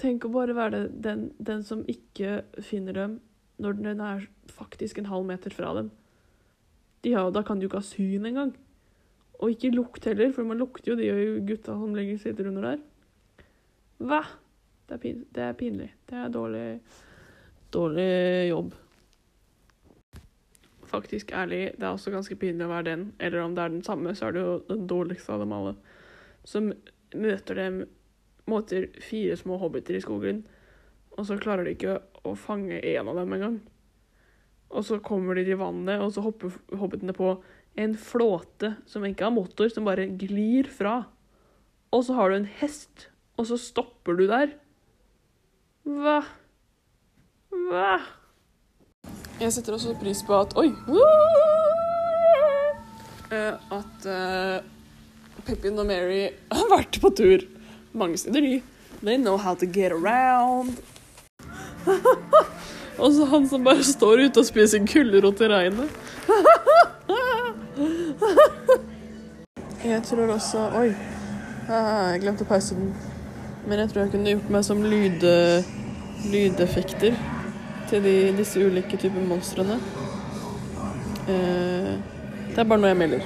Tenk 0.00 0.24
å 0.24 0.32
bare 0.32 0.54
være 0.56 0.86
den, 0.88 1.30
den 1.42 1.64
som 1.66 1.82
ikke 1.90 2.40
finner 2.64 2.96
dem 2.96 3.18
når 3.60 3.80
den 3.82 4.00
er 4.00 4.28
faktisk 4.48 5.00
en 5.00 5.10
halv 5.10 5.26
meter 5.28 5.52
fra 5.52 5.74
dem. 5.76 5.90
De 7.04 7.12
har, 7.12 7.28
da 7.32 7.42
kan 7.44 7.58
de 7.58 7.66
jo 7.66 7.70
ikke 7.70 7.82
ha 7.82 7.88
syn 7.88 8.28
engang. 8.28 8.54
Og 9.40 9.54
ikke 9.54 9.72
lukt 9.72 10.04
heller, 10.08 10.32
for 10.36 10.48
man 10.48 10.60
lukter 10.60 10.92
jo 10.92 10.98
de 11.00 11.10
gutta 11.48 11.74
som 11.76 11.94
legger 11.96 12.20
sitter 12.20 12.48
under 12.48 12.70
der. 12.70 12.82
Hva? 14.00 14.22
Det 14.88 14.96
er, 14.96 15.02
pin, 15.02 15.22
det 15.32 15.44
er 15.44 15.56
pinlig. 15.56 15.90
Det 16.08 16.18
er 16.18 16.32
dårlig, 16.34 16.64
dårlig 17.74 18.48
jobb. 18.50 18.74
Faktisk 20.90 21.30
ærlig, 21.32 21.62
det 21.78 21.86
er 21.86 21.92
også 21.94 22.10
ganske 22.10 22.36
pinlig 22.38 22.66
å 22.66 22.72
være 22.72 22.88
den. 22.88 23.04
Eller 23.22 23.44
om 23.44 23.54
det 23.54 23.64
er 23.64 23.74
den 23.74 23.84
samme, 23.86 24.14
så 24.18 24.28
er 24.28 24.34
det 24.34 24.42
jo 24.42 24.54
den 24.68 24.86
dårligste 24.90 25.34
av 25.34 25.44
dem 25.44 25.54
alle. 25.54 25.74
Som 26.44 26.72
møter 27.14 27.58
dem 27.58 27.82
måter 28.50 28.88
fire 29.02 29.36
små 29.38 29.60
hobbiter 29.60 29.98
i 29.98 30.02
skogen, 30.02 30.42
og 31.14 31.26
så 31.28 31.38
klarer 31.38 31.66
de 31.66 31.76
ikke 31.76 31.98
å 32.26 32.34
fange 32.38 32.80
en 32.80 33.10
av 33.10 33.20
dem 33.20 33.36
engang. 33.36 33.60
Og 34.70 34.86
så 34.86 35.00
kommer 35.02 35.38
de 35.38 35.44
til 35.46 35.58
vannet, 35.60 36.02
og 36.02 36.12
så 36.14 36.24
hopper 36.24 36.54
hobbitene 36.78 37.14
på 37.14 37.34
en 37.80 37.94
flåte 37.98 38.74
som 38.90 39.06
ikke 39.06 39.26
har 39.26 39.34
motor, 39.34 39.70
som 39.70 39.86
bare 39.86 40.08
glir 40.18 40.70
fra. 40.70 41.04
Og 41.94 42.04
så 42.06 42.16
har 42.18 42.30
du 42.30 42.40
en 42.40 42.52
hest, 42.60 43.08
og 43.38 43.48
så 43.50 43.58
stopper 43.60 44.18
du 44.18 44.26
der. 44.30 44.54
Hva? 45.86 46.20
Jeg 49.40 49.52
setter 49.52 49.72
også 49.72 49.94
pris 49.96 50.20
på 50.26 50.36
at 50.36 50.52
Oi! 50.60 50.68
Uh, 53.30 53.54
at 53.78 54.04
uh, 54.04 54.58
Pippin 55.46 55.78
og 55.78 55.86
Mary 55.88 56.26
har 56.58 56.68
vært 56.72 57.00
på 57.00 57.12
tur 57.16 57.46
mange 57.92 58.18
steder. 58.20 58.40
De 58.40 58.62
They 59.02 59.16
know 59.16 59.38
how 59.38 59.54
to 59.54 59.66
get 59.66 59.92
around. 59.92 60.76
og 63.00 63.12
så 63.12 63.24
han 63.24 63.48
som 63.48 63.64
bare 63.64 63.84
står 63.84 64.26
ute 64.26 64.42
og 64.42 64.46
spiser 64.46 64.84
gulrot 64.84 65.40
i 65.40 65.48
regnet. 65.48 65.88
jeg 69.84 70.02
tror 70.04 70.34
også 70.36 70.66
Oi, 70.82 70.92
jeg 71.70 72.20
glemte 72.20 72.44
å 72.44 72.50
pause 72.52 72.76
den. 72.76 72.92
Men 73.64 73.80
jeg 73.80 73.88
tror 73.88 74.02
jeg 74.02 74.12
kunne 74.12 74.36
gjort 74.36 74.52
meg 74.52 74.68
som 74.68 74.84
lyd, 74.84 75.24
lydeffekter 76.28 77.16
til 77.90 78.04
de, 78.04 78.36
disse 78.38 78.66
ulike 78.66 78.96
typer 78.96 79.24
monstrene. 79.26 79.74
Eh, 81.28 81.94
det 82.50 82.58
er 82.58 82.68
bare 82.70 82.78
noe 82.78 82.92
jeg 82.92 82.98
melder. 83.00 83.24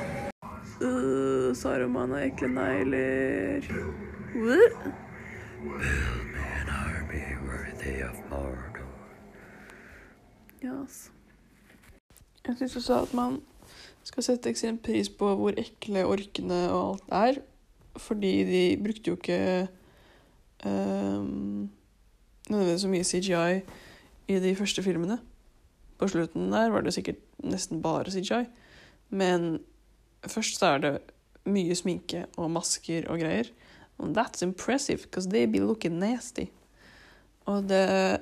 Uh, 0.80 1.50
Saruman 1.56 2.14
har 2.16 2.24
ekle 2.30 2.48
negler. 2.48 3.66
Yes. 10.64 11.10
Jeg 12.46 12.56
syns 12.56 12.76
også 12.76 13.02
at 13.02 13.14
man 13.14 13.40
skal 14.04 14.22
sette 14.22 14.48
ekstremt 14.48 14.82
pris 14.84 15.08
på 15.12 15.34
hvor 15.36 15.60
ekle 15.60 16.06
orkene 16.08 16.64
og 16.72 16.98
alt 17.12 17.38
er. 17.38 17.42
Fordi 17.96 18.36
de 18.48 18.82
brukte 18.82 19.10
jo 19.10 19.14
ikke 19.20 19.68
um, 20.66 21.70
nødvendigvis 22.50 22.80
så 22.80 22.88
mye 22.88 23.04
CGI 23.04 23.60
i 24.28 24.38
de 24.40 24.54
første 24.56 24.82
filmene. 24.82 25.18
På 25.98 26.08
slutten 26.10 26.50
der 26.52 26.72
var 26.72 26.84
det 26.84 26.94
sikkert 26.96 27.20
nesten 27.44 27.82
bare 27.82 28.10
CGI. 28.10 28.44
Men 29.10 29.60
først 30.26 30.58
så 30.58 30.74
er 30.74 30.82
det 30.82 30.94
mye 31.44 31.76
sminke 31.76 32.24
og 32.40 32.50
masker 32.50 33.08
og 33.10 33.20
greier. 33.20 33.50
And 33.98 34.16
that's 34.16 34.42
impressive, 34.42 35.02
because 35.02 35.28
they 35.28 35.46
be 35.46 35.60
looking 35.60 35.98
nasty. 35.98 36.46
Og 37.46 37.68
det 37.68 38.20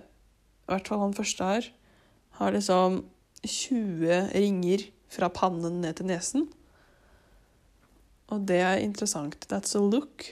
I 0.69 0.73
hvert 0.73 0.89
fall 0.89 1.01
han 1.01 1.15
første 1.15 1.45
her 1.45 1.69
har 2.39 2.51
liksom 2.51 3.05
20 3.47 4.31
ringer 4.35 4.85
fra 5.09 5.29
pannen 5.29 5.81
ned 5.81 5.95
til 5.95 6.07
nesen. 6.07 6.49
Og 8.29 8.49
det 8.49 8.61
er 8.61 8.81
interessant. 8.81 9.47
That's 9.53 9.77
a 9.77 9.81
look. 9.81 10.25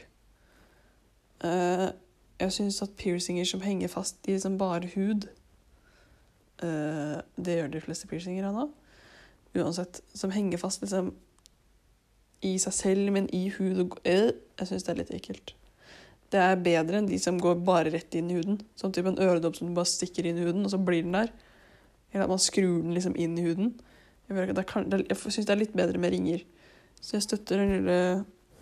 Uh, 1.45 1.91
jeg 2.41 2.53
syns 2.53 2.83
at 2.83 2.97
piercinger 2.97 3.45
som 3.45 3.61
henger 3.61 3.89
fast 3.89 4.17
i 4.29 4.33
liksom 4.33 4.59
bare 4.59 4.89
hud 4.95 5.29
Det 6.61 7.57
gjør 7.57 7.71
de 7.73 7.81
fleste 7.81 8.09
piercinger 8.11 8.47
av 8.49 8.57
nå. 8.57 8.67
Uansett. 9.57 10.03
Som 10.15 10.35
henger 10.35 10.61
fast 10.61 10.83
liksom 10.85 11.13
i 12.47 12.55
seg 12.61 12.75
selv, 12.75 13.13
men 13.13 13.29
i 13.37 13.49
hud 13.53 13.83
og 13.85 13.99
øh, 14.09 14.31
Jeg 14.33 14.69
syns 14.69 14.87
det 14.87 14.93
er 14.93 15.01
litt 15.03 15.13
ekkelt. 15.17 15.55
Det 16.31 16.41
er 16.41 16.61
bedre 16.63 17.01
enn 17.01 17.09
de 17.09 17.19
som 17.19 17.41
går 17.43 17.59
bare 17.67 17.91
rett 17.91 18.15
inn 18.15 18.31
i 18.31 18.37
huden. 18.39 18.61
Sånn 18.79 18.93
type 18.95 19.11
en 19.11 19.19
øredobb 19.19 19.57
som 19.59 19.67
du 19.67 19.75
bare 19.75 19.91
stikker 19.91 20.29
inn 20.29 20.39
i 20.39 20.45
huden, 20.47 20.63
og 20.65 20.71
så 20.71 20.79
blir 20.79 21.03
den 21.03 21.17
der. 21.17 21.33
Eller 22.13 22.27
at 22.27 22.31
man 22.31 22.43
skrur 22.43 22.85
den 22.85 22.95
liksom 22.95 23.17
inn 23.19 23.35
i 23.39 23.47
huden. 23.49 23.73
Jeg, 24.31 24.53
jeg 24.55 25.19
syns 25.19 25.49
det 25.49 25.55
er 25.57 25.63
litt 25.65 25.75
bedre 25.75 25.99
med 25.99 26.15
ringer. 26.15 26.45
Så 27.01 27.17
jeg 27.17 27.27
støtter 27.27 27.59
den 27.59 27.75
lille 27.75 27.99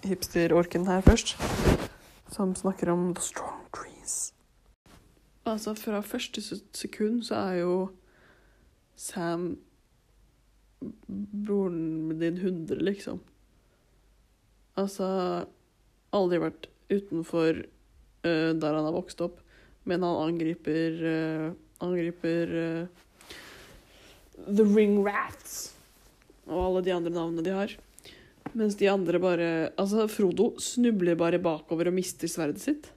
hipster-orken 0.07 0.87
her 0.89 1.05
først, 1.05 1.35
som 2.33 2.55
snakker 2.57 2.95
om 2.95 3.11
the 3.13 3.25
strong 3.25 3.67
trees. 3.75 4.33
Altså, 5.49 5.75
fra 5.79 6.03
første 6.05 6.43
sekund 6.77 7.23
så 7.27 7.41
er 7.49 7.61
jo 7.63 7.75
Sam 8.99 9.55
broren 11.47 12.19
din 12.21 12.37
100, 12.37 12.83
liksom. 12.83 13.21
Altså 14.79 15.07
Aldri 16.15 16.41
vært 16.43 16.69
utenfor 16.89 17.63
uh, 17.63 18.53
der 18.55 18.77
han 18.77 18.87
har 18.87 18.95
vokst 18.95 19.21
opp, 19.25 19.41
men 19.89 20.05
han 20.07 20.23
angriper 20.29 21.03
uh, 21.03 21.49
Angriper 21.85 22.55
uh, 22.55 23.03
The 24.47 24.65
Ring 24.65 25.01
Rats 25.07 25.75
og 26.49 26.63
alle 26.63 26.85
de 26.87 26.95
andre 26.95 27.13
navnene 27.13 27.45
de 27.45 27.55
har. 27.55 27.75
Mens 28.57 28.79
de 28.81 28.89
andre 28.89 29.21
bare 29.21 29.49
Altså, 29.77 30.07
Frodo 30.09 30.55
snubler 30.63 31.19
bare 31.19 31.41
bakover 31.43 31.91
og 31.91 31.99
mister 31.99 32.31
sverdet 32.31 32.63
sitt. 32.63 32.89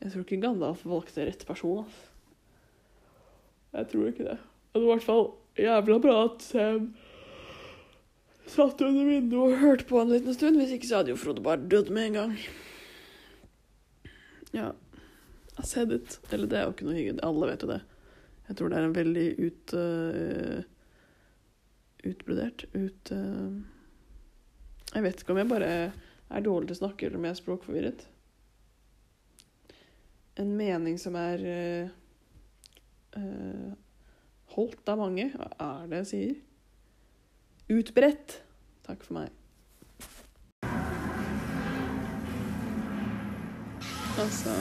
Jeg 0.00 0.12
tror 0.12 0.24
ikke 0.24 0.40
Gandalf 0.42 0.86
valgte 0.88 1.26
rett 1.28 1.44
person, 1.48 1.84
altså. 1.84 2.06
Jeg 3.76 3.86
tror 3.92 4.08
ikke 4.10 4.26
det. 4.26 4.38
Var 4.74 4.82
i 4.82 4.90
hvert 4.90 5.06
fall 5.06 5.26
jævla 5.60 5.98
bra 6.02 6.16
at 6.24 6.42
Sam 6.42 6.90
satt 8.50 8.80
under 8.82 9.06
vinduet 9.06 9.52
og 9.52 9.60
hørte 9.60 9.86
på 9.86 10.00
en 10.00 10.10
liten 10.10 10.34
stund. 10.34 10.58
Hvis 10.58 10.72
ikke 10.74 10.88
så 10.88 11.00
hadde 11.00 11.12
jo 11.12 11.20
Frode 11.20 11.42
bare 11.44 11.68
dødd 11.70 11.92
med 11.94 12.08
en 12.08 12.16
gang. 12.18 12.32
Ja. 14.56 14.72
I 15.60 15.66
said 15.66 15.92
it. 15.94 16.18
Eller 16.32 16.50
det 16.50 16.58
er 16.58 16.66
jo 16.66 16.74
ikke 16.74 16.88
noe 16.88 16.98
hyggelig. 16.98 17.22
Alle 17.26 17.50
vet 17.52 17.62
jo 17.62 17.70
det. 17.70 17.80
Jeg 18.48 18.58
tror 18.58 18.72
det 18.72 18.80
er 18.80 18.88
en 18.88 18.98
veldig 18.98 19.26
ut... 19.38 19.74
Uh, 19.76 20.60
utbrodert 22.00 22.64
ut 22.72 23.12
Uh, 23.12 23.60
Jeg 24.94 25.04
vet 25.04 25.20
ikke 25.20 25.34
om 25.34 25.38
jeg 25.38 25.50
bare 25.50 25.66
er 25.70 26.42
dårlig 26.42 26.70
til 26.70 26.74
å 26.74 26.78
snakke, 26.80 27.06
eller 27.06 27.20
om 27.20 27.26
jeg 27.28 27.34
er 27.36 27.38
språkforvirret. 27.38 28.00
En 30.38 30.56
mening 30.56 30.98
som 31.00 31.16
er 31.18 31.42
eh, 31.48 31.88
holdt 34.54 34.88
av 34.88 35.00
mange. 35.00 35.30
Hva 35.34 35.50
er 35.58 35.90
det 35.90 36.02
jeg 36.04 36.10
sier? 36.12 36.38
Utbredt. 37.80 38.40
Takk 38.86 39.04
for 39.06 39.20
meg. 39.20 39.36
Altså 44.20 44.52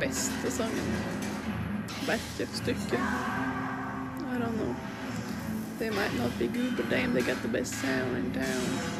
Beste 0.00 0.50
sangen. 0.50 0.94
Verket, 2.06 2.48
stykket. 2.48 2.94
I 4.32 4.38
don't 4.38 4.56
know. 4.56 4.74
They 5.78 5.90
might 5.90 6.14
not 6.18 6.38
be 6.38 6.46
good, 6.46 6.76
but 6.76 6.88
damn, 6.90 7.12
they 7.12 7.22
got 7.22 7.40
the 7.42 7.48
best 7.48 7.74
sound 7.74 8.16
in 8.16 8.32
town. 8.32 8.99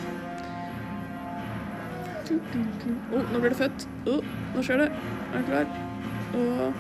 Oh, 2.31 3.23
nå 3.33 3.41
blir 3.41 3.51
det 3.51 3.59
født. 3.59 3.87
Oh, 4.07 4.25
nå 4.55 4.63
skjer 4.63 4.85
det. 4.85 4.89
Er 5.35 5.39
du 5.39 5.45
klar? 5.51 5.67
Og 6.39 6.73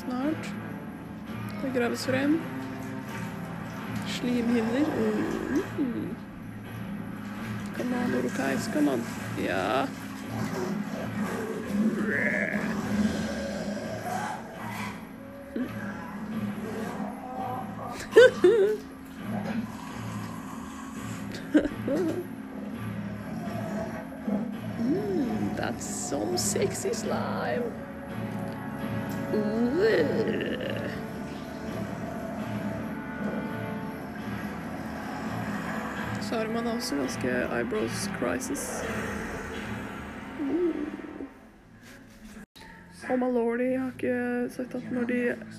snart. 0.00 0.52
Det 1.60 1.72
graves 1.74 2.06
frem. 2.08 2.38
Slimhinner. 4.08 4.86
Uh, 4.96 5.40
Come 7.76 7.96
on, 7.96 8.14
Orokais, 8.18 8.70
come 8.74 8.92
on. 8.92 9.04
Ja. 9.38 9.86
Slime. 27.00 27.66
Ooh. 29.34 29.60
Så 36.20 36.36
har 36.36 36.74
også 36.76 36.96
ganske 36.96 37.28
eyebrows 37.28 38.10
crisis. 38.18 38.84
Og 43.10 43.18
Malordi 43.18 43.72
har 43.74 43.88
ikke 43.90 44.50
sagt 44.54 44.74
at 44.74 44.92
når 44.94 45.08
de, 45.08 45.16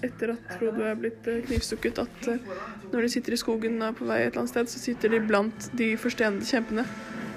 etter 0.08 0.32
at 0.32 0.54
Frodo 0.56 0.86
er 0.88 0.96
blitt 0.96 1.28
eh, 1.28 1.42
knivstukket, 1.44 2.00
at 2.00 2.30
eh, 2.32 2.46
når 2.94 3.02
de 3.02 3.10
sitter 3.10 3.36
i 3.36 3.40
skogen 3.42 3.84
på 3.98 4.08
vei 4.08 4.22
et 4.22 4.30
eller 4.30 4.46
annet 4.46 4.54
sted, 4.54 4.72
så 4.72 4.80
sitter 4.80 5.12
de 5.12 5.20
blant 5.28 5.68
de 5.78 5.90
forstenede 6.00 6.48
kjempene. 6.48 6.88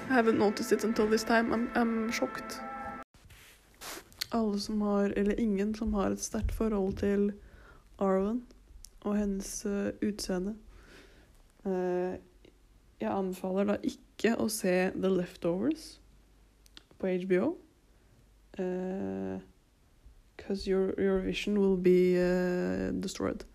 I 0.09 0.13
haven't 0.13 0.39
noticed 0.39 0.71
it 0.71 0.85
until 0.85 1.07
this 1.11 1.23
time. 1.23 1.51
I'm, 1.51 1.67
I'm 1.75 2.11
shocked. 2.11 2.61
Alle 4.35 4.59
som 4.59 4.81
har, 4.81 5.13
eller 5.15 5.39
ingen 5.39 5.75
som 5.75 5.93
har 5.95 6.11
et 6.11 6.19
sterkt 6.19 6.51
forhold 6.51 6.97
til 6.99 7.29
Arwen 8.03 8.41
og 9.05 9.15
hennes 9.15 9.65
uh, 9.65 9.89
utseende. 10.03 10.55
Uh, 11.63 12.19
jeg 12.99 13.11
anbefaler 13.11 13.63
da 13.69 13.75
ikke 13.87 14.35
å 14.41 14.47
se 14.51 14.91
The 14.95 15.09
Leftovers 15.13 16.01
på 16.99 17.07
HBO. 17.07 17.55
Because 20.35 20.67
your, 20.67 20.93
your 20.99 21.19
vision 21.19 21.59
will 21.59 21.77
be 21.77 22.15
destroyed. 23.01 23.45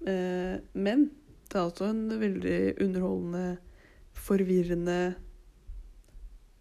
Men 0.00 1.10
det 1.52 1.58
er 1.58 1.60
altså 1.60 1.84
en 1.84 2.20
veldig 2.20 2.74
underholdende, 2.80 3.56
forvirrende, 4.12 5.14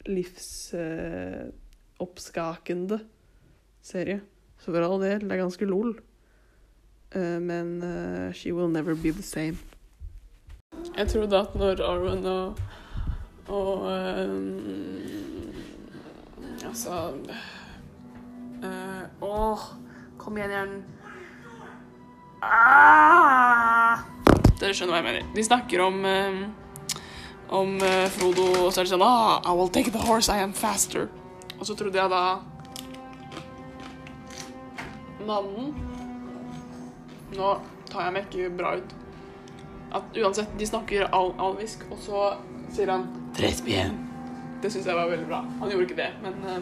livsoppskakende 0.05 2.99
serie. 3.89 4.21
Så 4.59 4.71
for 4.71 4.85
all 4.85 5.01
del, 5.01 5.25
det 5.25 5.33
er 5.33 5.43
ganske 5.43 5.67
lol. 5.69 5.97
men 7.15 7.81
she 8.37 8.51
will 8.53 8.69
never 8.69 8.93
be 8.93 9.09
the 9.09 9.23
same. 9.23 9.57
Jeg 10.97 11.07
trodde 11.07 11.37
at 11.37 11.55
når 11.55 11.81
Arwen 11.81 12.25
og, 12.25 12.59
og 13.47 13.81
um, 13.81 15.09
Altså 16.65 17.13
uh, 18.63 19.03
Åh, 19.21 19.59
kom 20.17 20.37
igjen, 20.37 20.49
hjernen. 20.49 20.83
Ah! 22.43 24.03
Dere 24.59 24.75
skjønner 24.75 24.93
hva 24.93 24.99
jeg 24.99 25.07
mener. 25.07 25.29
De 25.35 25.43
snakker 25.43 25.81
om 25.83 26.03
um, 26.03 26.41
om 27.49 27.73
uh, 27.81 28.05
Frodo, 28.13 28.45
og 28.65 28.73
så 28.73 28.81
er 28.81 28.85
det 28.85 28.93
sånn 28.93 29.03
ah, 29.03 29.39
I 29.41 29.55
will 29.57 29.71
take 29.73 29.91
the 29.95 30.03
horse, 30.03 30.29
I 30.29 30.43
am 30.43 30.53
faster. 30.53 31.07
Og 31.57 31.65
så 31.67 31.75
trodde 31.75 31.97
jeg 31.97 32.11
da 32.11 32.23
Mannen 35.27 35.73
Nå 37.35 37.49
tar 37.89 38.07
jeg 38.07 38.15
meg 38.15 38.27
ikke 38.29 38.57
bra 38.57 38.75
ut 38.79 38.95
at 39.89 40.17
uansett, 40.21 40.51
de 40.59 40.65
snakker 40.69 41.07
al 41.17 41.31
alvisk, 41.41 41.81
og 41.89 41.97
så 41.97 42.19
sier 42.69 42.91
han 42.93 43.07
Trespien! 43.33 43.95
Det 44.61 44.69
syns 44.69 44.85
jeg 44.85 44.97
var 44.97 45.09
veldig 45.09 45.25
bra. 45.25 45.39
Han 45.61 45.71
gjorde 45.71 45.87
ikke 45.87 45.97
det, 45.97 46.09
men 46.21 46.33
uh. 46.45 46.59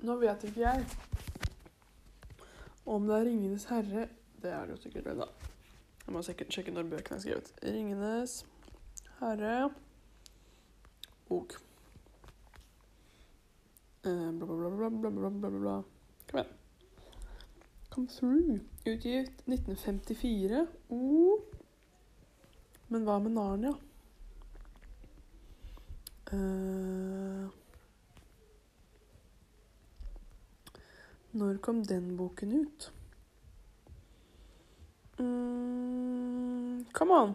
Nå 0.00 0.16
vet 0.22 0.48
ikke 0.48 0.62
jeg 0.62 0.86
om 2.88 3.06
det 3.06 3.16
er 3.16 3.24
'Ringenes 3.24 3.64
herre'. 3.68 4.08
Det 4.42 4.52
er 4.52 4.60
det 4.64 4.70
jo 4.70 4.76
sikkert 4.82 5.04
det, 5.04 5.16
da. 5.18 5.26
Jeg 6.06 6.14
må 6.14 6.22
sjekke 6.22 6.70
når 6.72 6.82
bøkene 6.82 7.16
er 7.16 7.20
skrevet. 7.20 7.52
'Ringenes 7.62 8.46
herre' 9.20 9.70
bok. 11.28 11.67
Eh, 14.08 14.32
bla, 14.32 14.46
bla, 14.46 15.30
bla, 15.30 15.84
Kom 16.30 16.40
igjen. 16.40 16.46
Come 17.90 18.06
Through, 18.06 18.60
utgitt 18.84 19.42
1954. 19.44 20.66
Oh. 20.88 21.40
Men 22.88 23.04
hva 23.04 23.18
med 23.18 23.32
Narnia? 23.32 23.74
Uh. 26.32 27.48
Når 31.30 31.58
kom 31.60 31.82
den 31.84 32.16
boken 32.16 32.52
ut? 32.52 32.92
Mm, 35.18 36.84
come 36.92 37.14
on! 37.14 37.34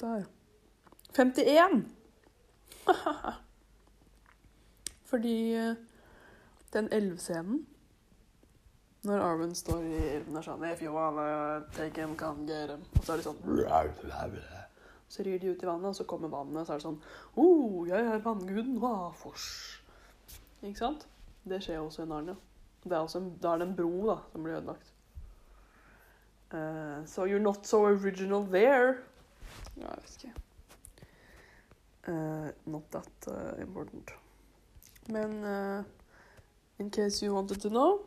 Der. 0.00 0.24
51! 1.12 1.99
Fordi 5.10 5.36
uh, 5.58 5.74
den 6.72 6.88
elvscenen 6.92 7.66
når 9.02 9.22
Arwen 9.24 9.54
står 9.56 9.84
i 9.88 10.00
elven 10.18 10.36
og 10.36 10.44
sånn 10.44 10.64
så 13.00 13.14
er 13.14 13.16
det 13.16 13.24
sånn 13.24 13.38
Så 15.10 15.24
rir 15.24 15.38
de 15.40 15.54
ut 15.54 15.62
i 15.64 15.66
vannet, 15.66 15.88
og 15.88 15.96
så 15.96 16.04
kommer 16.04 16.28
vannet, 16.28 16.60
og 16.60 16.66
så 16.68 16.74
er 16.74 16.82
det 16.82 16.84
sånn 16.84 16.98
oh, 17.40 17.88
jeg 17.88 18.10
er 18.12 18.20
vannguden, 18.26 18.76
Vafors. 18.82 19.46
Ikke 20.60 20.82
sant? 20.82 21.06
Det 21.48 21.62
skjer 21.64 21.80
også 21.80 22.04
i 22.04 22.10
Narnia. 22.10 22.36
Det 22.84 22.96
er 22.96 23.16
en, 23.16 23.30
da 23.40 23.54
er 23.54 23.62
det 23.62 23.68
en 23.70 23.74
bro 23.80 23.94
da, 24.10 24.18
som 24.32 24.44
blir 24.44 24.58
ødelagt. 24.58 24.92
Uh, 26.52 27.00
so 27.06 27.24
you're 27.24 27.40
not 27.40 27.66
so 27.66 27.86
original 27.88 28.44
there. 28.52 28.98
Ja, 29.78 29.88
jeg 29.88 30.04
vet 30.04 30.16
ikke. 30.18 30.34
Uh, 32.08 32.50
not 32.66 32.90
that 32.90 33.28
uh, 33.28 33.60
important. 33.60 34.10
Men 35.08 35.84
In 36.80 36.88
case 36.88 37.22
you 37.22 37.34
wanted 37.34 37.60
to 37.60 37.68
know, 37.68 37.98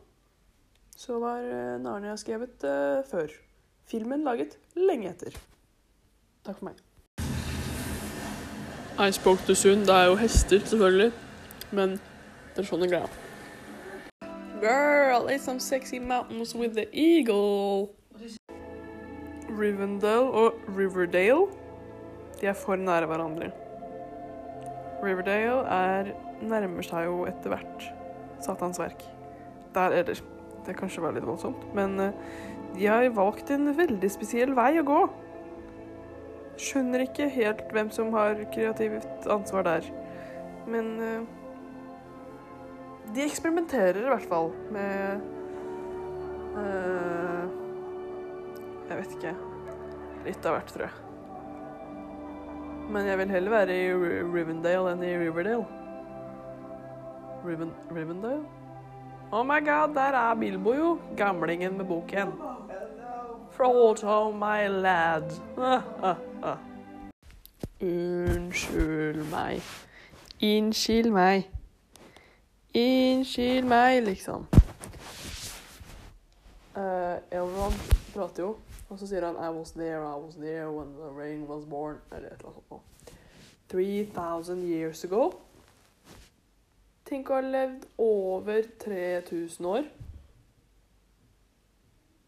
så 0.96 1.18
var 1.18 1.38
uh, 1.38 1.80
Narnia 1.82 2.16
skrevet 2.16 2.64
uh, 2.64 3.04
før. 3.10 3.28
Filmen 3.86 4.24
laget 4.24 4.58
lenge 4.74 5.12
etter. 5.12 5.36
Takk 6.44 6.58
for 6.58 6.64
meg. 6.64 6.80
I 8.98 9.12
spoke 9.12 9.46
too 9.46 9.54
soon. 9.54 9.86
Det 9.86 9.94
er 9.94 10.04
jo 10.10 10.16
hester, 10.18 10.58
selvfølgelig. 10.58 11.12
Men 11.70 11.94
det 12.56 12.64
er 12.64 12.66
sånn 12.66 12.82
en 12.82 12.90
greia. 12.90 13.06
Girl, 14.58 15.30
it's 15.30 15.46
some 15.46 15.60
sexy 15.60 16.02
mountains 16.02 16.54
with 16.58 16.74
the 16.74 16.88
eagle. 16.90 17.94
Rivendell 19.54 20.32
og 20.34 20.58
Riverdale, 20.66 21.46
de 22.40 22.50
er 22.50 22.58
for 22.58 22.74
nære 22.74 23.06
hverandre. 23.06 23.52
Riverdale 25.02 25.64
er, 25.70 26.12
nærmer 26.44 26.86
seg 26.86 27.08
jo 27.08 27.24
etter 27.28 27.52
hvert 27.52 27.88
Satans 28.44 28.80
verk. 28.80 29.02
Der 29.74 29.94
eller 30.00 30.22
Det 30.64 30.76
kanskje 30.78 31.02
var 31.04 31.12
litt 31.12 31.26
voldsomt, 31.28 31.60
men 31.76 31.98
uh, 32.00 32.12
de 32.72 32.86
har 32.88 33.04
valgt 33.12 33.50
en 33.52 33.68
veldig 33.76 34.08
spesiell 34.08 34.54
vei 34.56 34.78
å 34.80 34.86
gå. 34.86 35.00
Skjønner 36.56 37.04
ikke 37.04 37.28
helt 37.34 37.66
hvem 37.74 37.90
som 37.92 38.14
har 38.14 38.40
kreativt 38.54 39.28
ansvar 39.28 39.66
der, 39.68 39.90
men 40.70 40.90
uh, 41.02 41.26
de 43.12 43.26
eksperimenterer 43.26 44.00
i 44.06 44.08
hvert 44.08 44.28
fall 44.30 44.52
med 44.72 45.20
uh, 46.56 47.44
Jeg 48.88 49.00
vet 49.00 49.16
ikke. 49.18 49.34
Litt 50.24 50.46
av 50.48 50.56
hvert, 50.56 50.72
tror 50.72 50.88
jeg. 50.88 51.03
Men 52.88 53.06
jeg 53.06 53.18
vil 53.18 53.30
heller 53.30 53.50
være 53.50 53.76
i 53.76 53.92
Rivendale 54.34 54.92
enn 54.92 55.02
i 55.02 55.14
Riverdale. 55.18 55.64
Riven 57.44 57.72
Rivendale? 57.90 58.44
Oh 59.32 59.46
my 59.46 59.60
god, 59.60 59.94
der 59.94 60.00
er 60.00 60.34
Bilbo 60.34 60.72
jo. 60.72 60.98
Gamlingen 61.16 61.76
med 61.76 61.84
boken. 61.84 62.32
Frodo, 63.50 64.30
my 64.30 64.68
lad. 64.68 65.30
Unnskyld 67.80 69.30
meg. 69.30 69.62
Innskyld 70.40 71.10
meg. 71.10 71.50
Innskyld 72.74 73.64
meg, 73.64 74.02
liksom. 74.02 74.46
Uh, 76.76 77.16
Elrond 77.30 77.74
prater 78.14 78.42
jo, 78.42 78.56
og 78.94 79.00
så 79.00 79.08
sier 79.10 79.26
han 79.26 79.38
I 79.42 79.50
was 79.54 79.74
there, 79.74 80.02
I 80.06 80.18
was 80.22 80.36
there 80.38 80.70
when 80.70 80.94
the 80.94 81.10
rain 81.10 81.48
was 81.50 81.66
born. 81.66 81.98
Eller 82.12 82.30
et 82.32 82.38
eller 82.40 82.54
annet 82.54 82.68
sånt 82.68 82.90
3000 83.74 84.62
years 84.62 85.04
ago. 85.04 85.32
Tenk 87.04 87.30
å 87.30 87.40
ha 87.40 87.44
levd 87.44 87.86
over 88.00 88.68
3000 88.84 89.66
år. 89.66 89.88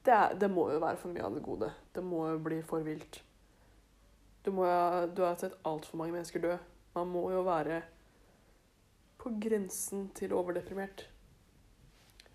Det, 0.06 0.14
er, 0.14 0.34
det 0.38 0.48
må 0.50 0.68
jo 0.72 0.80
være 0.82 0.98
for 1.00 1.14
mye 1.14 1.24
av 1.26 1.36
det 1.36 1.44
gode. 1.46 1.70
Det 1.94 2.02
må 2.04 2.24
jo 2.32 2.42
bli 2.42 2.60
for 2.66 2.86
vilt. 2.86 3.20
Du, 4.46 4.52
må, 4.54 4.66
du 5.14 5.22
har 5.26 5.38
sett 5.38 5.56
altfor 5.66 6.02
mange 6.02 6.14
mennesker 6.14 6.42
dø. 6.42 6.56
Man 6.96 7.10
må 7.14 7.24
jo 7.34 7.44
være 7.46 7.80
på 9.22 9.32
grensen 9.42 10.08
til 10.18 10.34
overdeprimert. 10.36 11.06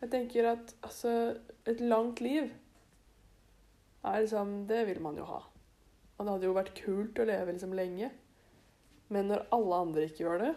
Jeg 0.02 0.12
tenker 0.12 0.50
at 0.56 0.76
altså, 0.84 1.38
et 1.70 1.80
langt 1.84 2.24
liv 2.24 2.50
er 4.04 4.24
liksom 4.24 4.68
Det 4.68 4.86
vil 4.88 5.02
man 5.02 5.18
jo 5.18 5.28
ha. 5.30 5.42
Og 6.18 6.26
det 6.26 6.34
hadde 6.34 6.50
jo 6.50 6.58
vært 6.58 6.76
kult 6.78 7.20
å 7.22 7.28
leve 7.28 7.54
liksom 7.54 7.74
lenge. 7.78 8.12
Men 9.12 9.28
når 9.30 9.48
alle 9.54 9.82
andre 9.86 10.06
ikke 10.08 10.24
gjør 10.26 10.46
det 10.46 10.52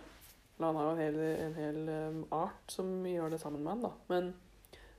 eller 0.54 0.66
Han 0.66 0.76
har 0.76 0.84
jo 0.84 0.90
en 0.90 1.00
hel, 1.02 1.16
en 1.18 1.54
hel 1.58 1.88
um, 1.88 2.18
art 2.30 2.70
som 2.70 3.06
gjør 3.06 3.32
det 3.34 3.40
sammen 3.42 3.64
med 3.64 3.72
han, 3.72 3.82
da. 3.88 3.92
Men 4.08 4.34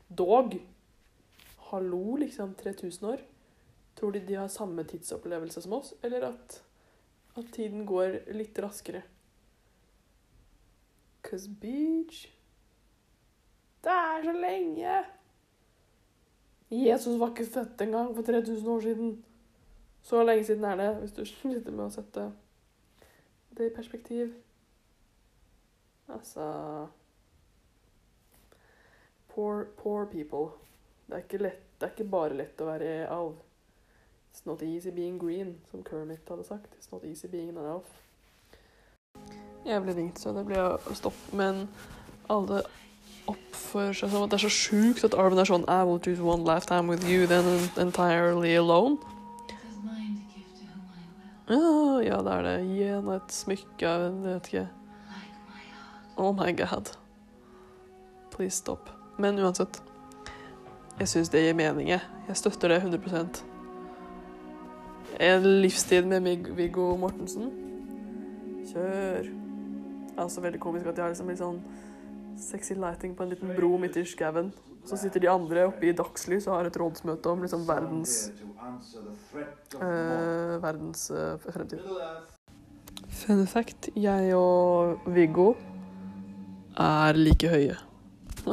dog 0.09 0.57
Hallo, 1.69 2.15
liksom. 2.21 2.53
3000 2.55 3.07
år. 3.09 3.23
Tror 3.95 4.11
de 4.11 4.19
de 4.19 4.35
har 4.35 4.47
samme 4.51 4.83
tidsopplevelse 4.83 5.61
som 5.61 5.73
oss, 5.73 5.93
eller 6.03 6.27
at, 6.27 6.63
at 7.37 7.51
tiden 7.55 7.85
går 7.87 8.19
litt 8.35 8.59
raskere? 8.59 9.01
Cause 11.25 11.49
beach 11.49 12.27
Det 13.81 13.91
er 13.91 14.27
så 14.27 14.33
lenge! 14.35 14.99
Jesus 16.71 17.19
var 17.19 17.29
ikke 17.29 17.45
født 17.45 17.81
engang 17.81 18.15
for 18.15 18.23
3000 18.23 18.69
år 18.69 18.81
siden. 18.81 19.25
Så 20.01 20.23
lenge 20.23 20.43
siden 20.43 20.63
er 20.63 20.75
det, 20.75 20.95
hvis 20.95 21.11
du 21.11 21.25
sliter 21.29 21.71
med 21.71 21.85
å 21.85 21.93
sette 21.93 22.31
det 23.57 23.71
i 23.71 23.75
perspektiv. 23.75 24.33
Altså 26.07 26.45
Poor, 29.35 29.65
poor 29.77 30.05
people. 30.05 30.55
Det 31.07 31.13
er, 31.13 31.23
ikke 31.23 31.37
lett, 31.37 31.63
det 31.79 31.87
er 31.87 31.91
ikke 31.91 32.11
bare 32.11 32.37
lett 32.39 32.61
å 32.63 32.69
være 32.69 32.91
alv. 33.11 33.33
It's 34.31 34.45
not 34.47 34.63
easy 34.63 34.91
being 34.95 35.17
green, 35.19 35.57
som 35.71 35.83
Kermit 35.83 36.29
hadde 36.29 36.43
sagt. 36.47 36.71
It's 36.79 36.91
not 36.91 37.03
easy 37.03 37.27
being 37.27 37.49
an 37.57 37.65
elf. 37.65 37.91
Jeg 39.65 39.81
ble 39.83 39.95
ringt, 39.97 40.19
så 40.19 40.31
det 40.31 40.45
ble 40.47 40.61
å 40.61 40.95
stoppe. 40.95 41.35
Men 41.35 41.65
alle 42.31 42.61
oppfører 43.31 43.95
seg 43.97 44.11
som 44.11 44.23
at 44.25 44.31
det 44.31 44.39
er 44.39 44.45
så 44.45 44.53
sjukt 44.53 45.05
at 45.07 45.17
arven 45.19 45.41
er 45.41 45.49
sånn 45.49 45.67
I 45.71 45.81
will 45.87 45.99
choose 45.99 46.23
one 46.23 46.45
lifetime 46.47 46.91
with 46.91 47.05
you, 47.09 47.27
then 47.27 47.69
entirely 47.81 48.55
alone. 48.55 48.97
Ja, 51.45 52.01
ja, 52.01 52.21
det 52.25 52.31
er 52.33 52.45
det. 52.47 52.53
Gi 52.73 52.85
henne 52.89 53.17
et 53.19 53.33
smykke 53.33 53.89
av 53.89 54.05
en, 54.07 54.21
vet 54.25 54.47
ikke. 54.49 54.67
Oh 56.17 56.31
my 56.33 56.49
god. 56.57 56.89
Please 58.33 58.57
stop. 58.57 58.89
Men 59.21 59.37
uansett. 59.39 59.81
Jeg 60.99 61.11
syns 61.11 61.29
det 61.29 61.43
gir 61.43 61.57
mening, 61.57 61.89
jeg. 61.91 62.01
Jeg 62.27 62.39
støtter 62.39 62.71
det 62.71 62.77
100 62.81 63.43
En 65.19 65.43
livstid 65.61 66.05
med 66.05 66.49
Viggo 66.55 66.95
Mortensen. 66.97 67.51
Kjør. 68.71 69.21
Det 69.21 70.17
er 70.17 70.23
også 70.23 70.41
veldig 70.41 70.59
komisk 70.59 70.85
at 70.87 70.95
de 70.95 71.01
har 71.01 71.11
liksom 71.11 71.29
litt 71.29 71.39
sånn 71.43 71.59
sexy 72.37 72.75
lighting 72.75 73.15
på 73.15 73.23
en 73.23 73.29
liten 73.29 73.55
bro 73.55 73.77
midt 73.77 73.97
i 73.97 74.05
skauen. 74.05 74.51
Så 74.85 74.97
sitter 75.01 75.19
de 75.23 75.29
andre 75.31 75.65
oppe 75.65 75.87
i 75.89 75.95
dagslys 75.97 76.45
og 76.45 76.59
har 76.59 76.67
et 76.69 76.77
rådsmøte 76.77 77.31
om 77.31 77.41
liksom 77.41 77.63
verdens 77.65 78.29
eh, 79.79 80.55
verdens 80.61 81.07
eh, 81.09 81.37
fremtid. 81.41 81.81
Fun 83.09 83.45
fact, 83.49 83.89
jeg 83.97 84.35
og 84.37 85.07
Viggo 85.15 85.55
er 86.77 87.17
like 87.17 87.49
høye. 87.49 87.79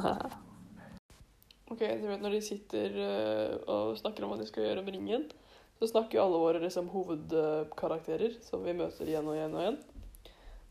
ok, 1.72 1.82
du 2.00 2.08
vet 2.08 2.24
når 2.24 2.38
de 2.38 2.42
sitter 2.46 2.98
eh, 3.04 3.54
og 3.68 3.98
snakker 4.00 4.24
om 4.24 4.32
hva 4.32 4.40
de 4.40 4.48
skal 4.48 4.70
gjøre 4.70 4.86
om 4.86 4.92
ringen, 4.94 5.28
så 5.76 5.90
snakker 5.90 6.16
jo 6.16 6.24
alle 6.24 6.40
våre 6.40 6.64
liksom, 6.64 6.88
hovedkarakterer 6.94 8.38
som 8.46 8.64
vi 8.64 8.72
møter 8.78 9.04
igjen 9.10 9.28
og 9.28 9.36
igjen 9.36 9.56
og 9.58 9.66
igjen. 9.66 9.80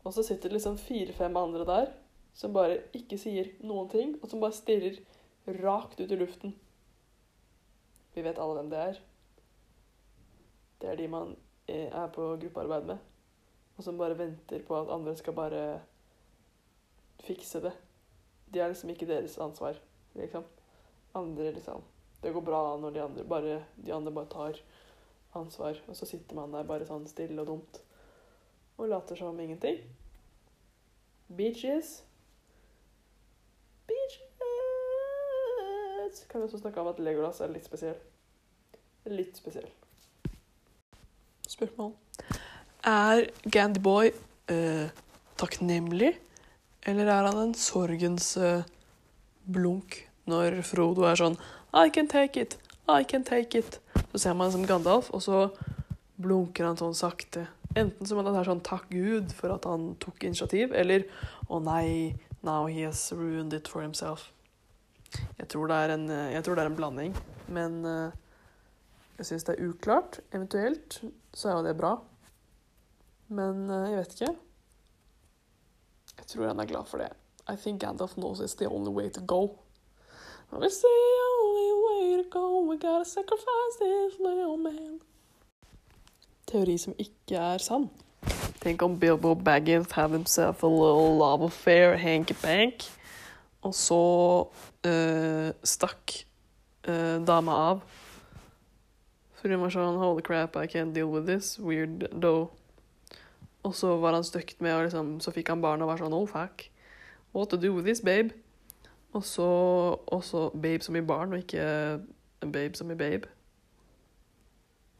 Og 0.02 0.10
så 0.16 0.24
sitter 0.26 0.50
det 0.50 0.58
liksom 0.58 0.80
fire-fem 0.80 1.36
andre 1.38 1.68
der 1.68 1.92
som 2.34 2.54
bare 2.54 2.80
ikke 2.96 3.18
sier 3.20 3.52
noen 3.64 3.90
ting, 3.92 4.16
og 4.22 4.28
som 4.30 4.40
bare 4.42 4.56
stirrer 4.56 4.98
rakt 5.62 6.00
ut 6.00 6.12
i 6.12 6.18
luften. 6.18 6.54
Vi 8.14 8.24
vet 8.24 8.38
alle 8.40 8.58
hvem 8.58 8.70
det 8.72 8.82
er. 8.88 9.00
Det 10.80 10.90
er 10.90 10.98
de 10.98 11.08
man 11.08 11.36
er 11.70 12.08
på 12.12 12.32
gruppearbeid 12.42 12.88
med, 12.88 12.98
og 13.76 13.84
som 13.84 13.98
bare 14.00 14.18
venter 14.18 14.64
på 14.66 14.76
at 14.80 14.90
andre 14.92 15.14
skal 15.16 15.36
bare 15.36 15.62
fikse 17.22 17.62
det. 17.62 17.72
De 18.52 18.60
er 18.60 18.72
liksom 18.72 18.90
ikke 18.92 19.08
deres 19.08 19.38
ansvar, 19.38 19.78
liksom. 20.18 20.44
Andre 21.14 21.52
liksom 21.52 21.82
Det 22.22 22.32
går 22.32 22.40
bra 22.40 22.76
når 22.78 22.90
de 22.90 23.02
andre 23.02 23.24
bare, 23.24 23.64
de 23.76 23.92
andre 23.92 24.12
bare 24.12 24.26
tar 24.30 24.58
ansvar, 25.34 25.78
og 25.88 25.96
så 25.96 26.06
sitter 26.06 26.36
man 26.36 26.52
der 26.52 26.62
bare 26.62 26.86
sånn 26.86 27.08
stille 27.10 27.40
og 27.42 27.48
dumt 27.48 27.80
og 28.78 28.88
later 28.88 29.16
som 29.18 29.40
ingenting. 29.40 29.80
Beaches. 31.36 32.04
Beaches. 36.12 36.26
Kan 36.28 36.40
vi 36.40 36.44
også 36.44 36.58
snakke 36.58 36.80
om 36.80 36.88
at 36.88 36.98
Legolas 36.98 37.40
er 37.40 37.52
litt 37.52 37.66
spesiell. 37.66 37.96
Litt 39.06 39.36
spesiell. 39.36 39.68
Spørsmål. 41.48 41.92
Er 42.84 43.26
Gandyboy 43.50 44.12
eh, 44.48 44.90
takknemlig, 45.38 46.18
eller 46.86 47.06
er 47.06 47.28
han 47.28 47.38
en 47.38 47.54
sorgens 47.54 48.36
eh, 48.36 48.64
blunk 49.44 50.08
når 50.26 50.62
Frodo 50.62 51.04
er 51.06 51.18
sånn 51.18 51.36
I 51.74 51.90
can 51.90 52.08
take 52.08 52.40
it, 52.40 52.58
I 52.88 53.04
can 53.04 53.24
take 53.24 53.58
it. 53.58 53.80
Så 54.12 54.18
ser 54.18 54.34
man 54.34 54.52
som 54.52 54.66
Gandalf, 54.66 55.10
og 55.12 55.22
så 55.22 55.48
blunker 56.22 56.66
han 56.66 56.78
sånn 56.78 56.94
sakte. 56.94 57.46
Enten 57.74 58.06
som 58.06 58.20
at 58.20 58.28
han 58.28 58.36
er 58.36 58.48
sånn 58.50 58.64
takk 58.64 58.90
Gud 58.90 59.32
for 59.34 59.54
at 59.54 59.66
han 59.66 59.94
tok 60.02 60.26
initiativ, 60.26 60.74
eller 60.74 61.06
å 61.48 61.62
nei, 61.62 62.18
now 62.42 62.66
he 62.66 62.82
has 62.84 63.10
ruined 63.14 63.54
it 63.56 63.70
for 63.70 63.82
himself. 63.82 64.32
Jeg 65.38 65.48
tror 65.48 65.66
det 65.70 65.76
er 65.76 65.94
en, 65.94 66.10
eh, 66.10 66.42
det 66.42 66.58
er 66.58 66.66
en 66.66 66.76
blanding, 66.76 67.16
men 67.48 67.84
eh, 67.84 68.12
jeg 69.18 69.26
syns 69.26 69.44
det 69.44 69.56
er 69.58 69.68
uklart. 69.68 70.20
Eventuelt 70.32 71.02
så 71.34 71.48
er 71.48 71.56
jo 71.56 71.66
det 71.66 71.76
bra. 71.76 71.96
Men 73.28 73.70
eh, 73.70 73.90
jeg 73.90 73.98
vet 73.98 74.14
ikke. 74.20 74.34
Jeg 76.18 76.26
tror 76.26 76.46
han 76.46 76.60
er 76.60 76.70
glad 76.70 76.86
for 76.86 76.98
det. 76.98 77.12
I 77.48 77.56
think 77.56 77.80
Gandalf 77.80 78.14
knows 78.14 78.40
it's 78.40 78.54
the 78.54 78.68
only 78.68 78.92
way 78.92 79.10
to 79.10 79.20
go. 79.20 79.58
It's 80.52 80.80
the 80.80 80.98
only 81.40 81.72
way 81.86 82.22
to 82.22 82.28
go, 82.30 82.60
we 82.60 82.76
gotta 82.76 83.04
sacrifice 83.04 83.74
this 83.80 84.20
little 84.20 84.56
man. 84.56 85.00
Teori 86.46 86.78
som 86.78 86.94
ikke 86.98 87.36
er 87.36 87.58
sann. 87.58 87.90
Tenk 88.60 88.82
om 88.82 88.98
Bilbo 89.00 89.34
Baggins 89.34 89.92
had 89.92 90.10
himself 90.10 90.62
a 90.62 90.66
little 90.66 91.18
love 91.18 91.44
affair, 91.44 91.96
hanky-pank, 91.96 92.84
og 93.62 93.74
så 93.78 93.98
eh, 94.88 95.50
stakk 95.62 96.16
eh, 96.88 97.18
dama 97.22 97.58
av. 97.70 97.84
For 99.38 99.50
hun 99.50 99.62
var 99.62 99.74
sånn 99.74 99.98
Holy 99.98 100.22
crap, 100.26 100.56
I 100.56 100.70
can't 100.70 100.94
deal 100.94 101.10
with 101.10 101.26
this. 101.26 101.56
Weird 101.58 102.08
though. 102.10 102.50
Og 103.62 103.74
så 103.78 103.94
var 104.02 104.16
han 104.16 104.26
støkt 104.26 104.60
med, 104.60 104.74
og 104.74 104.86
liksom, 104.88 105.12
så 105.22 105.30
fikk 105.34 105.52
han 105.52 105.62
barn 105.62 105.82
og 105.82 105.92
var 105.92 106.02
sånn 106.02 106.14
Oh, 106.14 106.26
fuck. 106.26 106.66
What 107.32 107.50
to 107.50 107.56
do 107.56 107.72
with 107.74 107.86
this, 107.86 108.02
babe? 108.02 108.34
Og 109.14 109.24
så 109.24 109.46
også 110.06 110.50
babe 110.54 110.82
som 110.82 110.96
i 110.96 111.04
barn, 111.04 111.32
og 111.32 111.44
ikke 111.44 112.00
babe 112.40 112.74
som 112.74 112.90
i 112.90 112.98
babe. 112.98 113.30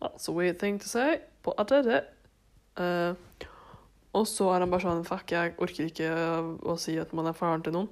That's 0.02 0.28
a 0.28 0.32
weird 0.32 0.58
thing 0.58 0.78
to 0.78 0.88
say, 0.88 1.20
I 1.46 1.64
did 1.64 1.86
it. 1.86 2.04
Eh, 2.78 3.14
og 4.12 4.26
så 4.28 4.48
er 4.52 4.62
han 4.64 4.72
bare 4.72 4.84
sånn 4.84 5.04
Fuck, 5.06 5.32
jeg 5.32 5.54
orker 5.60 5.88
ikke 5.88 6.08
å 6.68 6.76
si 6.80 6.96
at 7.00 7.12
man 7.16 7.28
er 7.30 7.36
faren 7.36 7.64
til 7.64 7.74
noen. 7.76 7.88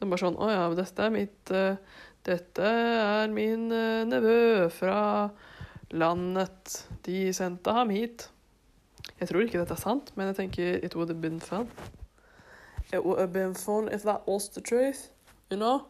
Det 0.00 0.06
er 0.06 0.12
bare 0.14 0.22
sånn 0.22 0.38
Å 0.40 0.46
ja, 0.48 0.60
dette 0.72 1.04
er 1.04 1.10
mitt 1.12 1.50
eh, 1.52 1.98
Dette 2.24 2.64
er 2.64 3.32
min 3.32 3.66
eh, 3.68 4.06
nevø 4.08 4.68
fra 4.72 5.28
landet. 5.92 6.74
De 7.04 7.26
sendte 7.36 7.74
ham 7.74 7.90
hit. 7.92 8.28
Jeg 9.18 9.28
tror 9.28 9.44
ikke 9.44 9.60
dette 9.60 9.74
er 9.76 9.80
sant, 9.80 10.12
men 10.16 10.30
jeg 10.30 10.38
tenker 10.38 10.84
it 10.84 10.96
would 10.96 11.12
have 11.12 11.20
been 11.20 11.40
fun. 11.44 11.68
It 12.92 13.04
would 13.04 13.18
have 13.18 13.32
been 13.32 13.52
fun 13.54 13.88
if 13.92 14.04
that 14.08 14.28
was 14.28 14.48
the 14.54 14.62
truth, 14.64 15.10
you 15.50 15.56
know? 15.56 15.84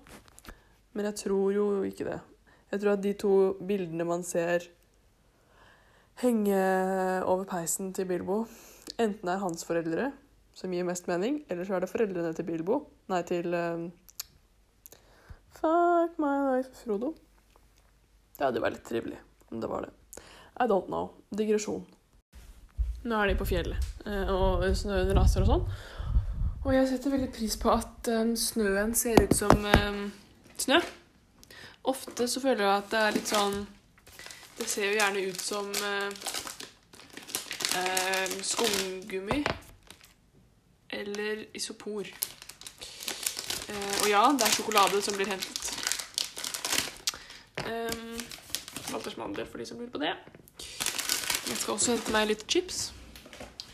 Men 0.93 1.11
jeg 1.11 1.21
tror 1.27 1.53
jo 1.55 1.67
ikke 1.87 2.09
det. 2.09 2.19
Jeg 2.71 2.83
tror 2.83 2.95
at 2.97 3.05
de 3.05 3.15
to 3.19 3.35
bildene 3.67 4.07
man 4.07 4.27
ser 4.27 4.67
henge 6.23 6.63
over 7.27 7.47
peisen 7.51 7.95
til 7.97 8.11
Bilbo, 8.11 8.45
enten 8.99 9.31
er 9.31 9.43
hans 9.43 9.67
foreldre, 9.67 10.11
som 10.61 10.73
gir 10.75 10.85
mest 10.85 11.07
mening, 11.09 11.41
eller 11.49 11.65
så 11.65 11.79
er 11.79 11.85
det 11.85 11.89
foreldrene 11.89 12.35
til 12.37 12.45
Bilbo. 12.45 12.83
Nei, 13.09 13.23
til 13.29 13.55
um, 13.57 13.87
Fuck 15.57 16.19
my 16.21 16.35
life, 16.51 16.75
Frodo. 16.83 17.15
Det 18.37 18.45
hadde 18.45 18.61
vært 18.63 18.77
litt 18.77 18.89
trivelig 18.89 19.23
om 19.51 19.63
det 19.63 19.71
var 19.71 19.87
det. 19.87 19.95
I 20.61 20.69
don't 20.69 20.91
know. 20.93 21.15
Digresjon. 21.33 21.87
Nå 23.09 23.17
er 23.17 23.31
de 23.31 23.39
på 23.41 23.47
fjellet, 23.49 23.89
eh, 24.05 24.29
og 24.29 24.67
snøen 24.77 25.15
raser 25.17 25.47
og 25.47 25.49
sånn. 25.49 25.65
Og 26.61 26.75
jeg 26.77 26.91
setter 26.91 27.15
veldig 27.15 27.31
pris 27.33 27.57
på 27.57 27.73
at 27.73 28.11
um, 28.13 28.35
snøen 28.37 28.93
ser 28.97 29.23
ut 29.25 29.33
som 29.33 29.65
um, 29.65 30.03
snø. 30.61 30.77
Ofte 31.89 32.29
så 32.29 32.43
føler 32.45 32.67
jeg 32.67 32.75
at 32.75 32.91
det 32.93 33.01
er 33.01 33.15
litt 33.17 33.31
sånn 33.31 33.55
Det 34.59 34.67
ser 34.69 34.91
jo 34.91 34.99
gjerne 34.99 35.23
ut 35.25 35.41
som 35.41 35.71
eh, 35.89 36.11
eh, 37.81 38.35
skumgummi. 38.45 39.41
Eller 40.93 41.45
isopor. 41.57 42.09
Eh, 43.69 43.95
og 44.03 44.09
ja, 44.11 44.23
det 44.35 44.47
er 44.47 44.55
sjokolade 44.55 45.03
som 45.05 45.17
blir 45.19 45.31
hentet. 45.31 45.67
Um, 47.61 48.17
Walters 48.91 49.17
mandel 49.21 49.47
for 49.47 49.63
de 49.63 49.67
som 49.69 49.79
lurer 49.79 49.93
på 49.93 50.01
det. 50.03 50.15
Jeg 51.51 51.59
skal 51.61 51.77
også 51.77 51.95
hente 51.95 52.15
meg 52.15 52.31
litt 52.33 52.43
chips. 52.51 52.89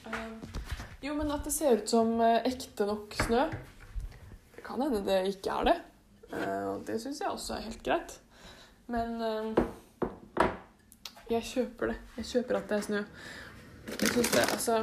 Um, 0.04 0.36
jo, 1.02 1.14
men 1.16 1.32
at 1.32 1.46
det 1.46 1.54
ser 1.54 1.80
ut 1.80 1.88
som 1.90 2.12
eh, 2.20 2.42
ekte 2.50 2.88
nok 2.88 3.16
snø. 3.24 3.46
Det 4.56 4.64
kan 4.66 4.82
hende 4.84 5.04
det 5.06 5.22
ikke 5.32 5.56
er 5.60 5.70
det. 5.70 5.76
Og 6.36 6.82
det 6.88 6.98
syns 7.00 7.20
jeg 7.22 7.30
også 7.30 7.56
er 7.56 7.66
helt 7.68 7.82
greit. 7.86 8.16
Men 8.92 9.20
eh, 9.22 10.46
jeg 11.30 11.42
kjøper 11.42 11.92
det. 11.92 11.98
Jeg 12.18 12.30
kjøper 12.32 12.58
at 12.58 12.68
det 12.70 12.76
er 12.76 12.86
snø. 12.86 13.02
Jeg 13.86 14.10
syns 14.12 14.32
det, 14.34 14.44
altså 14.52 14.80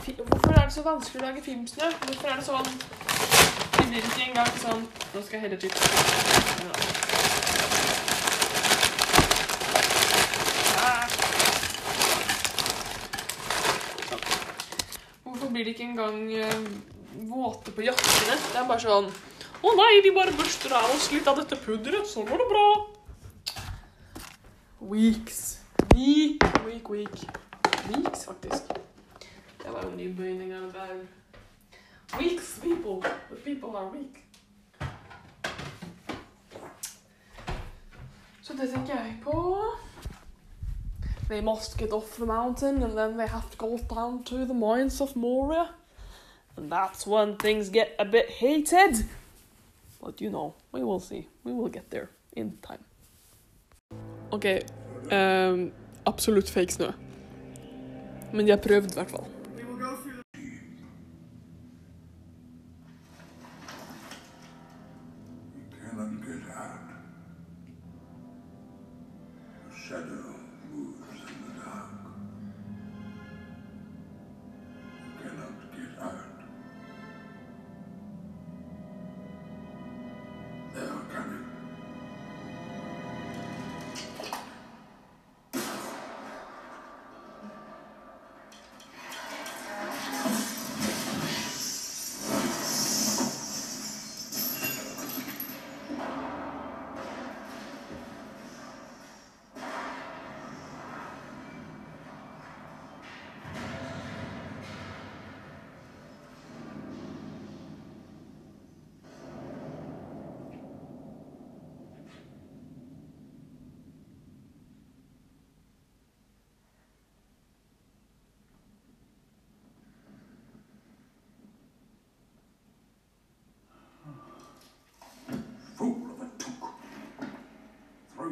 Hvorfor 0.00 0.52
er 0.52 0.64
det 0.64 0.72
så 0.72 0.82
vanskelig 0.82 1.20
å 1.20 1.26
lage 1.26 1.42
filmsnø? 1.44 1.88
Hvorfor 2.06 2.30
er 2.32 2.38
det 2.40 2.44
sånn 2.46 2.68
Det 3.90 3.98
ikke 4.00 4.22
engang 4.30 4.54
sånn 4.62 4.86
Nå 5.12 5.20
skal 5.26 5.36
jeg 5.36 5.42
helle 5.44 5.58
chips. 5.60 5.80
Ah. 10.80 11.04
Sånn. 14.08 14.24
Hvorfor 15.26 15.52
blir 15.52 15.68
de 15.68 15.76
ikke 15.76 15.88
engang 15.90 16.18
eh, 16.32 16.58
våte 17.28 17.76
på 17.76 17.84
jakkene? 17.84 18.40
Det 18.40 18.56
er 18.56 18.68
bare 18.72 18.80
sånn 18.86 19.12
Å 19.60 19.76
nei, 19.82 19.92
vi 20.00 20.16
bare 20.16 20.32
børster 20.32 20.78
av 20.80 20.96
oss 20.96 21.10
litt 21.12 21.28
av 21.28 21.42
dette 21.42 21.60
pudderet, 21.60 22.08
så 22.08 22.24
går 22.24 22.40
det 22.40 22.48
bra. 22.56 22.66
Weeks. 24.80 25.58
Week, 25.92 26.40
week, 26.64 26.88
week. 26.88 27.26
Weeks, 27.90 28.24
faktisk. 28.30 28.80
Det 29.70 29.76
var 29.76 29.90
jo 29.90 29.96
nybøyning 29.96 30.52
av 30.52 30.62
det 30.62 30.74
der. 30.74 30.96
Weeks, 32.18 32.58
people. 32.58 33.10
The 33.30 33.36
people 33.44 33.78
are 33.78 33.90
weak. 33.92 34.24
Så 38.42 38.52
det 38.52 38.70
tenker 38.70 38.94
jeg 38.94 39.20
på. 39.22 39.62
They 41.28 41.40
must 41.40 41.78
get 41.78 41.92
off 41.92 42.16
the 42.16 42.26
mountain 42.26 42.82
and 42.82 42.98
then 42.98 43.16
they 43.18 43.28
have 43.28 43.50
to 43.50 43.56
go 43.56 43.78
down 43.94 44.24
to 44.24 44.36
the 44.36 44.54
mines 44.54 45.00
of 45.00 45.16
Moria. 45.16 45.66
And 46.56 46.72
that's 46.72 47.06
when 47.06 47.38
things 47.38 47.68
get 47.68 47.88
a 47.98 48.04
bit 48.04 48.26
heated. 48.28 49.06
But 50.04 50.20
you 50.20 50.30
know, 50.30 50.54
we 50.72 50.82
will 50.82 51.00
see. 51.00 51.28
We 51.44 51.52
will 51.52 51.72
get 51.72 51.90
there 51.90 52.08
in 52.32 52.58
time. 52.68 52.84
OK. 54.32 54.60
Um, 55.02 55.10
ehm, 55.10 55.72
absolutt 56.06 56.50
fake 56.50 56.72
snø. 56.72 56.90
Men 58.32 58.46
de 58.46 58.50
har 58.50 59.02
i 59.02 59.08
fall. 59.08 59.39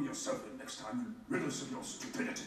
Yourself 0.04 0.46
in 0.50 0.58
next 0.58 0.80
time 0.80 1.00
and 1.00 1.14
rid 1.28 1.42
us 1.46 1.62
of 1.62 1.70
your 1.70 1.82
stupidity. 1.82 2.44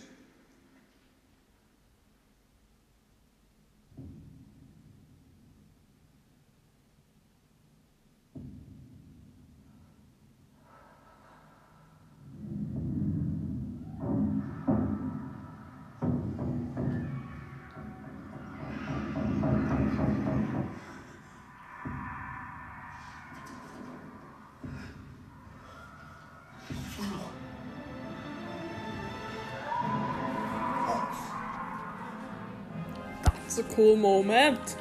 A 33.62 33.76
cool 33.76 33.96
moment. 33.96 34.78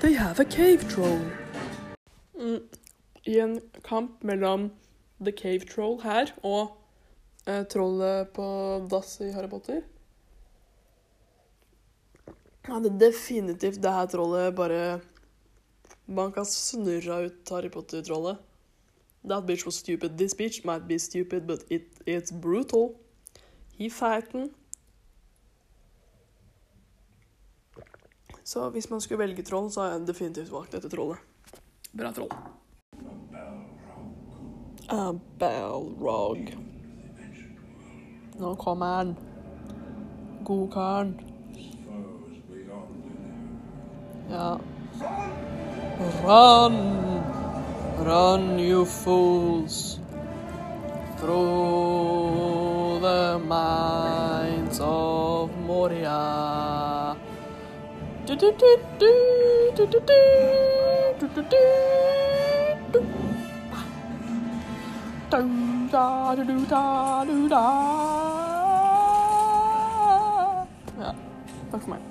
They 0.00 0.12
have 0.12 0.38
a 0.40 0.44
cave 0.44 0.88
troll. 0.88 1.20
Mm. 2.38 2.62
I 3.26 3.40
en 3.40 3.60
kamp 3.82 4.22
mellom 4.22 4.70
The 5.24 5.32
Cave 5.32 5.66
Troll 5.66 5.98
her 6.02 6.30
og 6.42 6.76
eh, 7.46 7.64
trollet 7.66 8.30
på 8.32 8.46
dass 8.90 9.18
i 9.20 9.32
Harry 9.34 9.50
Potter 9.50 9.82
hadde 12.68 12.94
definitivt 13.00 13.82
det 13.82 13.92
her 13.92 14.06
trollet 14.06 14.54
bare 14.54 15.00
banka 16.06 16.44
snurra 16.44 17.24
ut 17.26 17.50
Harry 17.50 17.68
Potter-trollet. 17.68 18.38
That 19.24 19.44
bitch 19.44 19.66
was 19.66 19.76
stupid. 19.76 20.16
This 20.16 20.34
bitch 20.34 20.64
might 20.64 20.86
be 20.86 20.98
stupid, 20.98 21.46
but 21.46 21.64
it, 21.70 21.82
it's 22.06 22.30
brutal. 22.30 22.94
He 23.76 23.90
fighten. 23.90 24.54
Så 28.48 28.70
hvis 28.72 28.90
man 28.90 29.00
skulle 29.00 29.18
velge 29.20 29.42
troll, 29.44 29.66
så 29.68 29.82
har 29.82 29.90
jeg 29.90 30.06
definitivt 30.08 30.48
valgt 30.52 30.72
dette 30.72 30.88
trollet. 30.88 31.18
Bra 31.92 32.12
troll. 32.16 32.30
A 34.88 35.12
Balrog. 35.38 36.54
Nå 38.40 38.54
kommer 38.56 38.86
han. 38.86 39.10
Godkaren. 40.48 41.12
Ja. 44.30 44.58
Run! 46.24 46.80
Run, 48.08 48.58
you 48.60 48.84
fools! 48.84 50.00
Through 51.20 53.00
the 53.04 53.38
mines 53.44 54.80
of 54.80 55.50
Moria. 55.66 57.07
Oh, 71.00 71.14
that's 71.72 71.86
mine. 71.86 72.02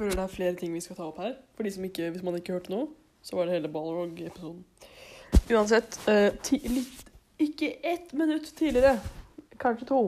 Føler 0.00 0.16
det 0.16 0.24
er 0.24 0.32
flere 0.32 0.56
ting 0.56 0.72
vi 0.74 0.80
skal 0.80 0.96
ta 0.96 1.06
opp 1.10 1.20
her. 1.20 1.36
For 1.56 1.66
de 1.66 1.72
som 1.74 1.84
ikke, 1.84 2.10
Hvis 2.10 2.24
man 2.24 2.38
ikke 2.38 2.56
hørte 2.56 2.72
noe, 2.72 2.88
så 3.22 3.36
var 3.36 3.46
det 3.46 3.58
hele 3.58 3.68
Balrog-episoden. 3.68 4.64
Uansett, 5.52 6.00
eh, 6.08 6.32
ti, 6.42 6.58
litt, 6.68 7.04
ikke 7.38 7.74
ett 7.84 8.12
minutt 8.12 8.48
tidligere, 8.56 9.00
kanskje 9.60 9.86
to, 9.86 10.00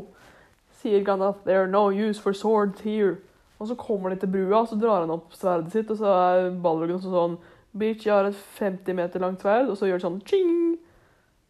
sier 0.81 1.05
Gandalf 1.05 1.45
'There 1.45 1.63
are 1.63 1.71
no 1.71 1.91
use 1.91 2.21
for 2.21 2.33
swords 2.33 2.81
here'. 2.81 3.17
Og 3.59 3.69
så 3.69 3.75
kommer 3.75 4.09
de 4.11 4.17
til 4.17 4.29
brua, 4.29 4.61
og 4.61 4.69
så 4.69 4.81
drar 4.81 5.01
han 5.01 5.11
opp 5.11 5.35
sverdet 5.35 5.73
sitt, 5.73 5.91
og 5.91 5.99
så 5.99 6.07
er 6.07 6.61
Balrogen 6.63 6.97
også 6.97 7.11
sånn 7.11 7.39
'Bitch, 7.77 8.07
jeg 8.07 8.15
har 8.15 8.25
et 8.25 8.35
50 8.35 8.95
meter 8.95 9.21
langt 9.21 9.43
sverd', 9.43 9.71
og 9.71 9.77
så 9.77 9.87
gjør 9.87 10.01
det 10.01 10.03
sånn 10.03 10.27
ching. 10.27 10.79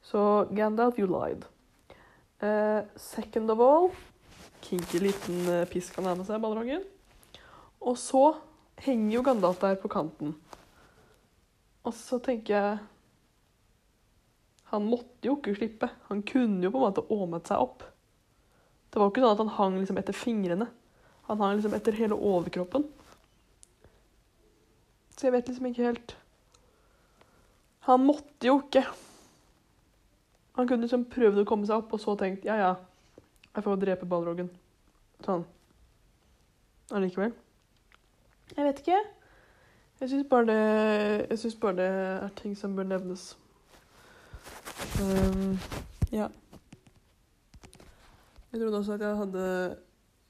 Så 0.02 0.46
Gandalf, 0.55 0.98
you 0.98 1.07
lied. 1.07 1.44
Eh, 2.42 2.83
second 2.96 3.50
of 3.50 3.61
all 3.61 3.90
kinky 4.61 4.98
liten 4.98 5.48
eh, 5.48 5.68
pisk 5.68 5.96
han 5.96 6.05
har 6.05 6.16
med 6.16 6.26
seg, 6.26 6.40
Balrogen. 6.42 6.83
Og 7.83 7.99
så 7.99 8.23
henger 8.83 9.16
jo 9.16 9.25
Gandalf 9.27 9.61
der 9.62 9.79
på 9.81 9.90
kanten. 9.90 10.37
Og 11.83 11.95
så 11.95 12.18
tenker 12.23 12.55
jeg 12.55 12.79
Han 14.73 14.87
måtte 14.88 15.29
jo 15.29 15.35
ikke 15.37 15.53
slippe. 15.57 15.88
Han 16.09 16.23
kunne 16.25 16.64
jo 16.64 16.71
på 16.73 16.81
en 16.81 16.87
måte 16.87 17.05
åmet 17.12 17.51
seg 17.51 17.61
opp. 17.61 17.83
Det 18.88 19.01
var 19.01 19.09
jo 19.09 19.12
ikke 19.12 19.25
sånn 19.25 19.35
at 19.35 19.42
han 19.42 19.53
hang 19.59 19.77
liksom 19.77 19.99
etter 20.01 20.16
fingrene. 20.16 20.68
Han 21.29 21.42
hang 21.45 21.59
liksom 21.59 21.75
etter 21.77 21.97
hele 21.99 22.16
overkroppen. 22.16 22.87
Så 25.12 25.29
jeg 25.29 25.35
vet 25.37 25.51
liksom 25.51 25.68
ikke 25.68 25.87
helt 25.90 26.14
Han 27.85 28.07
måtte 28.07 28.49
jo 28.49 28.57
ikke. 28.62 28.87
Han 30.57 30.68
kunne 30.68 30.87
liksom 30.87 31.05
prøvd 31.12 31.42
å 31.42 31.47
komme 31.49 31.68
seg 31.68 31.83
opp, 31.83 31.92
og 31.92 32.01
så 32.01 32.16
tenkt 32.21 32.45
ja, 32.49 32.57
ja, 32.61 32.73
jeg 33.53 33.64
får 33.64 33.81
drepe 33.81 34.09
ballroggen. 34.09 34.51
Sånn. 35.25 35.45
Allikevel. 36.92 37.33
Jeg 38.57 38.65
vet 38.65 38.79
ikke. 38.79 38.99
Jeg 40.01 40.11
syns 40.11 40.27
bare 40.31 40.47
bare 41.61 41.77
det 41.79 41.87
er 41.87 42.33
ting 42.37 42.57
som 42.59 42.77
bør 42.77 42.88
nevnes. 42.91 43.37
Um, 45.01 45.59
ja. 46.12 46.27
Jeg 48.53 48.61
trodde 48.61 48.79
også 48.79 48.93
at 48.93 49.01
jeg 49.01 49.17
hadde 49.17 49.45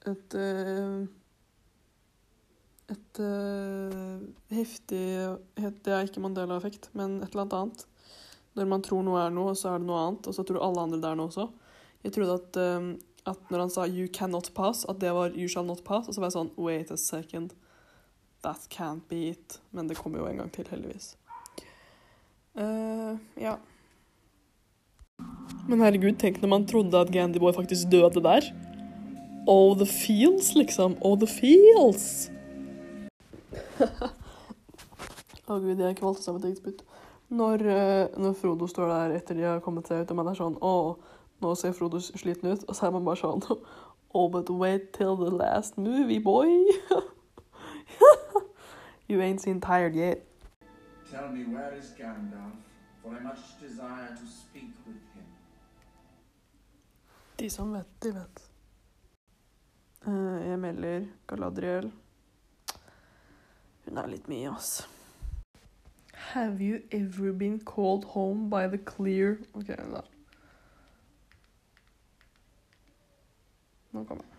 et 0.07 0.35
eh, 0.35 1.07
Et 2.93 3.21
eh, 3.25 4.19
heftig 4.53 5.01
Det 5.57 5.93
er 5.93 6.05
ikke 6.05 6.21
Mandela-effekt, 6.21 6.91
men 6.93 7.23
et 7.23 7.33
eller 7.33 7.47
annet 7.47 7.57
annet. 7.57 7.87
Når 8.55 8.69
man 8.69 8.83
tror 8.85 9.03
noe 9.07 9.23
er 9.23 9.33
noe, 9.33 9.55
så 9.57 9.73
er 9.73 9.81
det 9.81 9.89
noe 9.89 10.03
annet, 10.07 10.29
og 10.29 10.37
så 10.37 10.45
tror 10.45 10.61
alle 10.67 10.85
andre 10.85 11.01
det 11.01 11.09
er 11.09 11.17
noe 11.17 11.31
også. 11.31 11.49
Jeg 12.05 12.13
trodde 12.13 12.37
at, 12.37 12.61
eh, 12.61 12.91
at 13.33 13.51
når 13.51 13.59
han 13.65 13.71
sa 13.71 13.87
'you 13.87 14.09
cannot 14.13 14.53
pass', 14.55 14.85
at 14.89 15.01
det 15.01 15.15
var 15.15 15.31
'you 15.31 15.49
shall 15.49 15.67
not 15.67 15.83
pass'. 15.85 16.09
Og 16.09 16.15
så 16.15 16.21
var 16.21 16.29
jeg 16.29 16.37
sånn 16.37 16.55
'wait 16.59 16.91
a 16.91 16.97
second'. 16.97 17.57
That 18.43 18.67
can't 18.71 19.07
be 19.09 19.29
it. 19.31 19.61
Men 19.71 19.89
det 19.89 19.97
kommer 19.97 20.19
jo 20.19 20.27
en 20.27 20.43
gang 20.43 20.51
til, 20.53 20.67
heldigvis. 20.71 21.17
Uh, 22.59 23.15
ja. 23.39 23.57
Men 25.69 25.81
herregud, 25.81 26.19
tenk 26.19 26.41
når 26.43 26.51
man 26.51 26.67
trodde 26.67 26.99
at 26.99 27.13
Gandyboy 27.15 27.55
faktisk 27.55 27.91
døde 27.93 28.23
der. 28.25 28.49
Oh, 29.47 29.77
the 29.77 29.87
feels, 29.87 30.55
liksom. 30.55 30.97
Oh, 31.01 31.19
the 31.19 31.27
feels. 31.27 32.31
Å 35.51 35.59
gud, 35.59 35.79
jeg 35.79 35.99
kvalte 35.99 36.23
seg 36.23 36.35
med 36.35 36.45
et 36.45 36.51
eget 36.51 36.61
spytt. 36.63 36.83
Når, 37.33 37.65
eh, 37.67 38.19
når 38.21 38.37
Frodo 38.39 38.69
står 38.69 38.91
der 38.91 39.17
etter 39.17 39.39
de 39.39 39.47
har 39.47 39.63
kommet 39.65 39.89
seg 39.89 40.03
ut, 40.03 40.11
og 40.13 40.19
man 40.19 40.31
er 40.31 40.37
sånn 40.39 40.59
Å, 40.61 40.75
nå 41.43 41.55
ser 41.59 41.75
Frodo 41.77 42.03
sliten 42.03 42.53
ut. 42.53 42.67
Og 42.69 42.77
så 42.77 42.89
er 42.89 42.95
man 42.95 43.07
bare 43.07 43.23
sånn 43.23 43.43
Oh, 44.15 44.29
but 44.29 44.51
wait 44.51 44.93
till 44.93 45.17
the 45.17 45.31
last 45.31 45.79
movie, 45.79 46.19
boy. 46.19 46.51
you 49.13 49.21
ain't 49.21 49.41
seen 49.41 49.61
tired 49.61 49.95
yet. 49.95 50.25
Tell 51.11 51.29
me, 51.29 51.45
where 51.45 51.75
is 51.79 51.93
Gandalf? 51.99 52.57
For 53.03 53.15
I 53.15 53.21
much 53.21 53.61
desire 53.61 54.09
to 54.09 54.27
speak 54.27 54.73
with 54.87 55.03
him. 55.15 55.27
De 57.37 57.51
som 57.51 57.73
vet, 57.73 57.87
de 58.03 58.13
vet. 58.15 58.43
Eh, 60.07 60.49
jeg 60.49 60.59
melder 60.59 61.07
Galadriel. 61.27 61.93
Hun 63.85 63.99
er 63.99 64.07
litt 64.07 64.29
mye, 64.29 64.49
ass. 64.55 64.89
Have 66.15 66.63
you 66.63 66.81
ever 66.91 67.33
been 67.33 67.61
called 67.61 68.05
home 68.05 68.49
by 68.49 68.67
the 68.69 68.79
clear 68.79 69.39
Ok, 69.55 69.67
da. 69.67 70.01
Nå 73.93 74.05
kommer 74.05 74.25
han. 74.25 74.33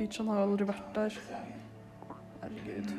Beach, 0.00 0.16
han 0.18 0.28
har 0.28 0.38
jo 0.38 0.42
aldri 0.48 0.64
vært 0.64 0.94
der. 0.96 1.16
Herregud. 2.40 2.92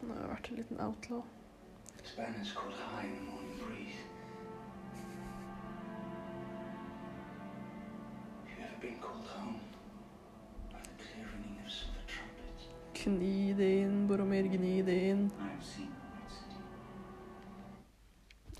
Han 0.00 0.10
har 0.10 0.20
jo 0.22 0.28
vært 0.30 0.46
en 0.48 0.56
liten 0.56 0.78
outlaw. 0.80 1.18
Gni 12.94 13.52
det 13.58 13.68
inn, 13.82 13.98
Boromir, 14.08 14.48
gni 14.54 14.78
det 14.86 14.96
inn. 15.10 15.26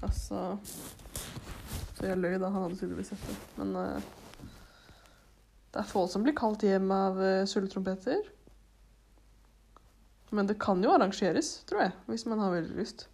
Altså 0.03 0.59
Så 0.61 2.05
jeg 2.05 2.21
løy 2.21 2.37
da, 2.37 2.53
han 2.53 2.67
hadde 2.67 2.77
tydeligvis 2.83 3.15
sett 3.15 3.25
det. 3.31 3.39
Men 3.63 3.73
eh, 3.81 4.13
det 5.75 5.83
er 5.83 5.91
få 5.91 6.07
som 6.07 6.23
blir 6.23 6.37
kalt 6.39 6.63
hjem 6.63 6.91
av 6.95 7.19
sulletrompeter. 7.51 8.23
Men 10.35 10.47
det 10.47 10.59
kan 10.63 10.83
jo 10.83 10.93
arrangeres, 10.95 11.61
tror 11.69 11.85
jeg, 11.85 11.95
hvis 12.07 12.27
man 12.31 12.43
har 12.43 12.55
veldig 12.55 12.79
lyst. 12.79 13.09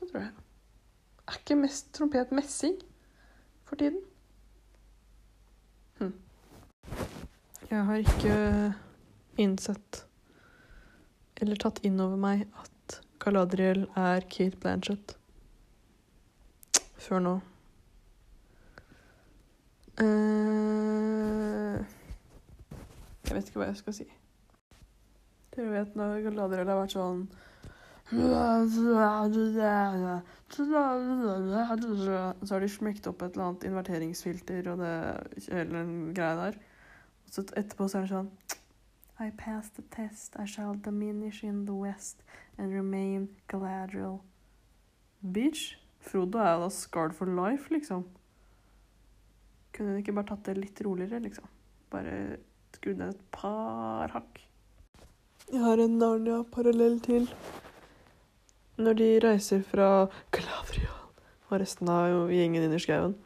Det 0.00 0.08
tror 0.08 0.24
jeg. 0.24 0.32
Er 1.28 1.38
ikke 1.38 1.56
mest 1.60 1.92
trompet 1.96 2.32
messing 2.34 2.76
for 3.68 3.80
tiden? 3.80 4.00
Hm. 6.00 6.14
Jeg 7.70 7.84
har 7.86 8.02
ikke 8.02 8.38
innsett 9.40 10.04
eller 11.40 11.60
tatt 11.60 11.80
inn 11.86 12.00
over 12.02 12.20
meg 12.20 12.48
at 12.60 13.00
Galadriel 13.20 13.86
er 13.96 14.24
Kate 14.32 14.58
Blanchett. 14.60 15.14
Før 17.00 17.24
nå. 17.24 17.38
Eh, 20.00 21.76
jeg 23.26 23.34
vet 23.36 23.48
ikke 23.50 23.60
hva 23.60 23.66
jeg 23.68 23.80
skal 23.82 23.94
si. 23.98 24.06
Dere 25.52 25.72
vet 25.74 25.96
når 25.98 26.22
Galadriel 26.24 26.70
har 26.70 26.78
vært 26.78 26.94
sånn 26.94 27.24
Så 28.10 28.24
har 32.54 32.60
de 32.62 32.70
smekt 32.70 33.06
opp 33.10 33.22
et 33.22 33.34
eller 33.34 33.44
annet 33.44 33.66
inverteringsfilter 33.68 34.70
og 34.72 34.80
det 34.80 34.94
hele 35.50 35.74
den 35.74 35.92
greia 36.16 36.36
der. 36.38 36.56
Og 37.26 37.34
så 37.34 37.44
etterpå 37.60 37.86
så 37.90 38.00
er 38.00 38.02
det 38.06 38.14
sånn 38.14 38.32
I 39.20 39.28
passed 39.36 39.76
the 39.76 39.84
test. 39.92 40.34
I 40.40 40.46
shall 40.46 40.74
diminish 40.74 41.44
in 41.44 41.66
the 41.66 41.76
west 41.76 42.24
and 42.56 42.72
remain 42.72 43.28
Galadriel. 43.52 44.22
Bitch. 45.20 45.76
Frodo 46.00 46.38
er 46.40 46.56
da 46.62 46.70
scarred 46.72 47.12
for 47.12 47.28
life, 47.28 47.68
liksom. 47.68 48.08
Kunne 49.74 49.94
hun 49.94 50.02
ikke 50.02 50.14
bare 50.16 50.32
tatt 50.32 50.50
det 50.50 50.58
litt 50.58 50.80
roligere, 50.84 51.22
liksom? 51.24 51.46
Bare 51.92 52.14
skrudd 52.76 53.00
ned 53.00 53.14
et 53.14 53.24
par 53.34 54.12
hakk. 54.14 54.40
Jeg 55.50 55.64
har 55.64 55.82
en 55.82 55.98
Narnia-parallell 55.98 57.00
til. 57.02 57.26
Når 58.80 58.96
de 59.00 59.08
reiser 59.24 59.64
fra 59.66 59.88
Galadriel 60.32 60.94
og 61.50 61.58
resten 61.58 61.90
av 61.90 62.30
gjengen 62.30 62.64
inn 62.64 62.76
i 62.76 62.80
skauen, 62.80 63.16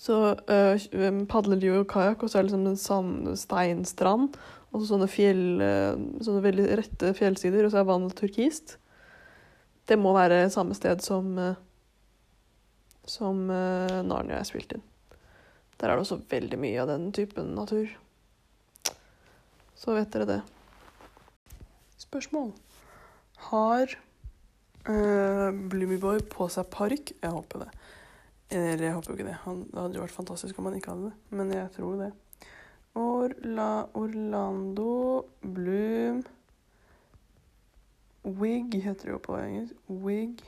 så 0.00 0.34
øh, 0.48 1.16
padler 1.28 1.60
de 1.60 1.68
jo 1.68 1.82
kajakk, 1.88 2.22
og 2.22 2.30
så 2.30 2.38
er 2.38 2.42
det 2.42 2.50
liksom 2.50 2.68
en 2.70 2.76
sand, 2.80 3.32
steinstrand, 3.36 4.36
og 4.70 4.80
så 4.80 4.94
sånne 4.94 5.08
fjell, 5.10 5.42
øh, 5.60 6.04
sånne 6.24 6.44
veldig 6.44 6.68
rette 6.80 7.10
fjellsider, 7.18 7.66
og 7.66 7.74
så 7.74 7.82
er 7.82 7.88
vannet 7.88 8.14
turkist. 8.16 8.78
Det 9.88 9.98
må 10.00 10.14
være 10.16 10.46
samme 10.52 10.76
sted 10.78 11.02
som, 11.04 11.34
øh, 11.38 11.58
som 13.08 13.46
uh, 13.50 14.00
Narnia 14.06 14.40
er 14.40 14.48
spilt 14.48 14.72
inn. 14.76 14.84
Der 15.80 15.88
er 15.88 15.96
det 15.96 16.04
også 16.04 16.20
veldig 16.30 16.58
mye 16.60 16.80
av 16.82 16.90
den 16.90 17.08
typen 17.16 17.54
natur. 17.56 17.88
Så 19.80 19.96
vet 19.96 20.12
dere 20.12 20.28
det. 20.28 20.40
Spørsmål. 22.00 22.50
Har 23.48 23.94
uh, 24.88 25.48
Bloomyboy 25.72 26.20
på 26.32 26.50
seg 26.52 26.68
parykk? 26.72 27.14
Jeg 27.22 27.36
håper 27.36 27.64
det. 27.64 27.70
Eller 28.50 28.88
jeg 28.88 28.96
håper 28.96 29.12
jo 29.12 29.16
ikke 29.16 29.28
det. 29.30 29.38
Han, 29.44 29.62
det 29.70 29.78
hadde 29.78 30.00
jo 30.00 30.04
vært 30.04 30.18
fantastisk 30.18 30.58
om 30.58 30.66
han 30.68 30.76
ikke 30.76 30.92
hadde 30.92 31.12
det, 31.12 31.38
men 31.38 31.54
jeg 31.54 31.70
tror 31.76 32.00
det. 32.02 32.10
Orla, 32.98 33.86
Orlando 33.94 35.24
Bloom 35.40 36.24
Wig 38.22 38.74
heter 38.74 39.06
det 39.06 39.12
jo 39.14 39.20
på 39.22 39.36
engelsk. 39.38 39.76
Wig 39.88 40.42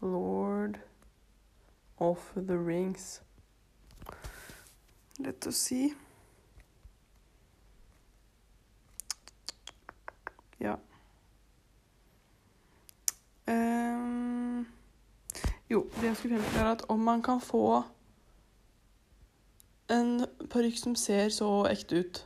Lord 0.00 0.80
of 2.00 2.32
the 2.34 2.56
Rings. 2.56 3.20
Lett 5.20 5.46
å 5.46 5.52
si. 5.52 5.90
Ja. 10.60 10.76
Um, 13.48 14.66
jo, 15.68 15.84
det 16.00 16.08
jeg 16.08 16.16
skulle 16.16 16.40
frem 16.40 16.50
til, 16.52 16.60
er 16.60 16.72
at 16.72 16.84
om 16.92 17.04
man 17.04 17.22
kan 17.24 17.40
få 17.44 17.82
en 19.92 20.24
parykk 20.52 20.78
som 20.78 20.96
ser 20.96 21.28
så 21.34 21.50
ekte 21.68 22.00
ut, 22.00 22.22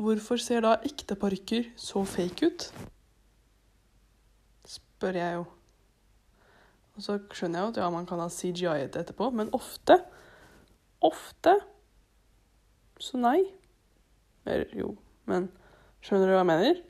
hvorfor 0.00 0.40
ser 0.40 0.64
da 0.64 0.78
ekte 0.86 1.18
parykker 1.18 1.70
så 1.78 2.02
fake 2.08 2.50
ut? 2.50 2.68
Spør 4.66 5.18
jeg 5.20 5.34
jo. 5.38 5.48
Og 6.96 7.04
så 7.04 7.18
skjønner 7.32 7.60
jeg 7.60 7.72
at 7.72 7.80
ja, 7.82 7.88
man 7.92 8.06
kan 8.08 8.20
ha 8.22 8.28
CGI-et 8.32 8.96
etterpå, 8.98 9.30
men 9.34 9.52
ofte, 9.56 9.96
ofte, 11.06 11.56
så 13.00 13.20
nei. 13.20 13.38
Eller 14.44 14.72
jo, 14.76 14.94
men 15.30 15.48
skjønner 16.04 16.28
du 16.28 16.34
hva 16.34 16.42
jeg 16.42 16.50
mener? 16.50 16.80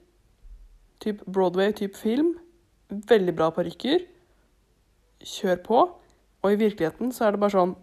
Typ 1.01 1.25
Broadway, 1.27 1.73
typ 1.77 1.97
film. 1.97 2.35
Veldig 2.91 3.35
bra 3.37 3.51
parykker. 3.55 4.05
Kjør 5.21 5.61
på. 5.65 5.83
Og 6.41 6.53
i 6.53 6.59
virkeligheten 6.61 7.13
så 7.13 7.27
er 7.27 7.37
det 7.37 7.43
bare 7.43 7.53
sånn 7.53 7.75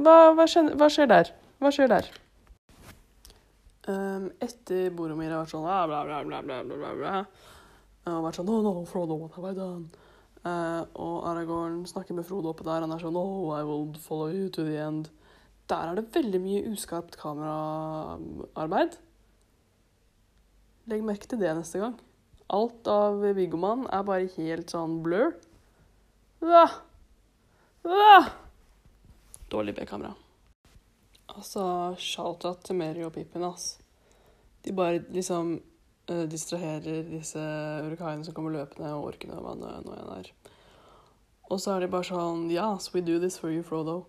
Hva, 0.00 0.32
hva, 0.34 0.46
skjer, 0.50 0.72
hva 0.78 0.88
skjer 0.90 1.10
der? 1.10 1.30
Hva 1.62 1.70
skjer 1.74 1.90
der? 1.92 2.08
Um, 3.90 4.28
etter 4.42 4.90
Boromir 4.94 5.30
har 5.32 5.44
vært 5.44 5.54
sånn 5.54 5.64
bla, 5.64 5.80
bla, 5.88 6.02
bla, 6.04 6.20
bla, 6.26 6.42
bla, 6.44 6.62
bla, 6.66 6.92
bla. 6.98 7.14
Og 8.10 8.24
vært 8.26 8.40
sånn 8.40 8.48
No, 8.50 8.60
no, 8.64 8.74
Frodo, 8.88 9.18
what 9.20 9.36
have 9.38 9.50
I 9.50 9.56
done? 9.56 10.09
Eh, 10.40 10.82
og 10.96 11.16
Aragorn 11.28 11.82
snakker 11.88 12.16
med 12.16 12.24
Frodo 12.28 12.54
oppe 12.54 12.64
der. 12.64 12.84
Han 12.84 12.94
er 12.94 13.02
sånn 13.02 13.18
Oh, 13.20 13.52
I 13.52 13.64
will 13.66 13.90
follow 14.00 14.32
you 14.32 14.48
to 14.48 14.64
the 14.64 14.78
end. 14.80 15.10
Der 15.70 15.90
er 15.90 15.98
det 15.98 16.10
veldig 16.14 16.40
mye 16.42 16.62
uskarpt 16.72 17.18
kameraarbeid. 17.20 18.96
Legg 20.90 21.04
merke 21.06 21.28
til 21.30 21.42
det 21.42 21.52
neste 21.54 21.82
gang. 21.82 21.98
Alt 22.50 22.88
av 22.90 23.20
Viggomann 23.36 23.84
er 23.92 24.06
bare 24.06 24.30
helt 24.34 24.72
sånn 24.72 24.98
blur. 25.04 25.36
Ah! 26.42 26.80
Ah! 27.86 28.32
Dårlig 29.52 29.76
B-kamera. 29.76 30.16
Altså, 31.30 31.62
shout-out 32.00 32.64
til 32.66 32.80
Mary 32.80 33.04
og 33.06 33.12
Pippin, 33.14 33.44
ass. 33.46 33.76
De 34.64 34.74
bare 34.74 35.04
liksom 35.14 35.60
distraherer 36.30 37.04
disse 37.08 37.40
urukaiene 37.86 38.24
som 38.26 38.34
kommer 38.36 38.54
løpende, 38.54 38.92
og 38.96 39.12
orkene 39.12 39.36
og 39.38 39.46
hva 39.46 39.56
nå 39.58 39.74
enn 39.76 40.14
er. 40.16 40.30
Og 41.50 41.60
så 41.60 41.74
er 41.74 41.82
de 41.82 41.90
bare 41.90 42.06
sånn 42.06 42.48
Yes, 42.52 42.92
we 42.94 43.02
do 43.02 43.18
this 43.18 43.38
for 43.40 43.50
you, 43.50 43.62
Frodo. 43.66 44.04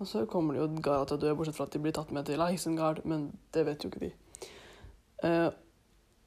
Og 0.00 0.08
så 0.10 0.24
kommer 0.28 0.54
de 0.54 0.60
jo 0.60 0.82
Gara 0.84 1.06
til 1.08 1.16
å 1.16 1.22
dø, 1.22 1.34
bortsett 1.36 1.56
fra 1.56 1.68
at 1.68 1.76
de 1.76 1.80
blir 1.80 1.94
tatt 1.96 2.12
med 2.12 2.26
til 2.28 2.42
Isengard, 2.44 3.04
men 3.08 3.30
det 3.54 3.64
vet 3.68 3.84
jo 3.84 3.90
ikke 3.92 4.02
de. 4.02 4.10
Eh, 5.24 5.50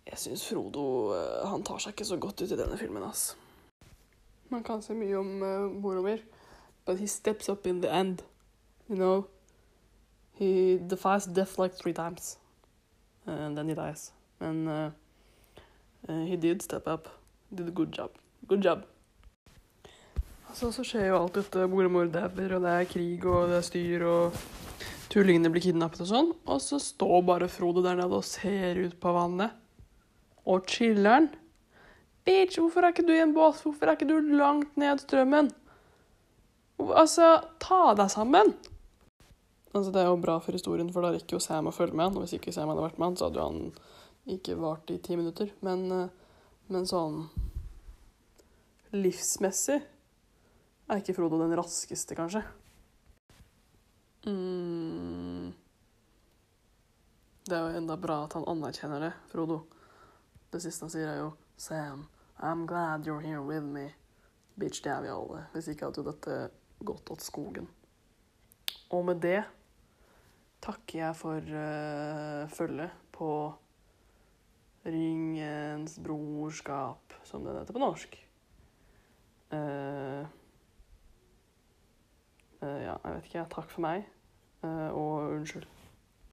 jeg 0.08 0.22
syns 0.24 0.48
Frodo 0.50 0.88
eh, 1.14 1.46
han 1.52 1.66
tar 1.68 1.84
seg 1.84 1.94
ikke 1.94 2.10
så 2.10 2.18
godt 2.22 2.42
ut 2.42 2.54
i 2.54 2.60
denne 2.60 2.80
filmen, 2.80 3.06
ass. 3.06 3.36
Man 4.50 4.64
kan 4.64 4.82
si 4.82 4.96
mye 4.96 5.20
om 5.20 5.82
Boromir, 5.84 6.24
but 6.88 6.98
he 6.98 7.08
steps 7.08 7.50
up 7.50 7.68
in 7.68 7.82
the 7.84 7.92
end. 7.92 8.24
You 8.88 8.96
know? 8.96 9.28
He 10.38 10.78
defies 10.78 11.26
death 11.26 11.58
like 11.60 11.76
three 11.76 11.94
times. 11.94 12.38
And 13.26 13.58
then 13.58 13.68
he 13.68 13.76
dies. 13.76 14.12
Men 14.44 14.68
uh, 14.68 14.92
he 16.28 16.38
did 16.38 16.62
step 16.62 16.88
up. 16.88 17.10
Did 17.50 17.68
a 17.68 17.72
good 17.72 17.94
job. 17.96 18.12
Good 18.48 18.64
job. 18.64 18.86
Altså, 20.48 20.72
så 20.72 20.84
skjer 20.88 21.10
jo 21.10 21.18
alt 21.22 21.36
dette. 21.38 21.66
Boromor 21.70 22.08
dauer, 22.12 22.54
og 22.58 22.64
det 22.64 22.74
er 22.74 22.88
krig, 22.90 23.26
og 23.28 23.50
det 23.52 23.60
er 23.60 23.66
styr, 23.68 24.06
og 24.08 24.38
tullingene 25.12 25.52
blir 25.54 25.66
kidnappet 25.68 26.06
og 26.06 26.12
sånn. 26.12 26.32
Og 26.48 26.62
så 26.64 26.80
står 26.82 27.20
bare 27.28 27.52
Frode 27.52 27.84
der 27.86 28.00
nede 28.00 28.18
og 28.18 28.26
ser 28.28 28.80
ut 28.80 28.96
på 29.02 29.14
vannet. 29.16 29.56
Og 30.48 30.64
chiller'n. 30.72 31.28
Bitch, 32.28 32.60
hvorfor 32.60 32.84
er 32.84 32.92
ikke 32.92 33.06
du 33.08 33.14
i 33.16 33.22
en 33.24 33.36
båt? 33.36 33.60
Hvorfor 33.64 33.88
er 33.88 33.96
ikke 33.96 34.10
du 34.10 34.18
langt 34.36 34.74
ned 34.80 35.00
strømmen? 35.04 35.52
Altså, 36.88 37.38
ta 37.64 37.94
deg 37.98 38.12
sammen. 38.12 38.52
Altså, 39.74 39.92
det 39.92 40.02
er 40.02 40.10
jo 40.10 40.20
bra 40.20 40.40
for 40.44 40.56
historien, 40.56 40.90
for 40.92 41.04
da 41.04 41.14
rekker 41.16 41.38
jo 41.38 41.44
Sam 41.44 41.70
å 41.70 41.76
følge 41.76 41.96
med. 41.96 42.16
Og 42.16 42.26
hvis 42.26 42.36
ikke 42.40 42.56
Sam 42.56 42.72
hadde 42.72 42.84
vært 42.84 43.00
med 43.02 43.20
så 43.20 43.30
hadde 43.30 43.40
jo 43.40 43.48
han 43.48 43.62
ikke 44.28 44.58
varte 44.60 44.96
i 44.96 45.02
ti 45.04 45.16
minutter. 45.20 45.52
Men, 45.66 45.92
eh, 45.92 46.10
men 46.68 46.88
sånn 46.88 47.30
livsmessig 48.96 49.80
er 50.88 51.02
ikke 51.02 51.16
Frodo 51.16 51.40
den 51.42 51.56
raskeste, 51.58 52.16
kanskje. 52.16 52.44
Mm. 54.28 55.54
Det 57.48 57.56
er 57.56 57.64
jo 57.64 57.80
enda 57.80 57.96
bra 58.00 58.26
at 58.26 58.36
han 58.36 58.48
anerkjenner 58.48 59.08
det, 59.08 59.14
Frodo. 59.32 59.62
Det 60.52 60.62
siste 60.64 60.84
han 60.84 60.92
sier, 60.92 61.08
er 61.12 61.22
jo 61.22 61.34
Sam, 61.58 62.08
I'm 62.40 62.66
glad 62.68 63.08
you're 63.08 63.24
here 63.24 63.42
with 63.42 63.64
me. 63.64 63.94
Bitch, 64.60 64.82
det 64.84 64.92
er 64.92 65.02
vi 65.06 65.14
alle. 65.14 65.46
Hvis 65.54 65.70
ikke 65.72 65.88
hadde 65.88 66.02
jo 66.02 66.10
dette 66.12 66.38
gått 66.84 67.12
åt 67.12 67.24
skogen. 67.24 67.68
Og 68.92 69.06
med 69.08 69.22
det 69.24 69.42
takker 70.64 71.00
jeg 71.00 71.18
for 71.18 71.40
uh, 71.42 72.48
følget 72.52 72.94
på 73.16 73.30
Ringens 74.88 75.98
brorskap, 76.00 77.14
som 77.28 77.44
den 77.44 77.60
heter 77.60 77.76
på 77.76 77.82
norsk. 77.84 78.14
Uh, 79.52 80.24
uh, 82.64 82.80
ja, 82.84 82.96
jeg 82.96 83.16
vet 83.16 83.28
ikke. 83.32 83.48
Takk 83.52 83.74
for 83.74 83.84
meg, 83.84 84.08
uh, 84.64 84.90
og 84.92 85.36
unnskyld. 85.38 85.68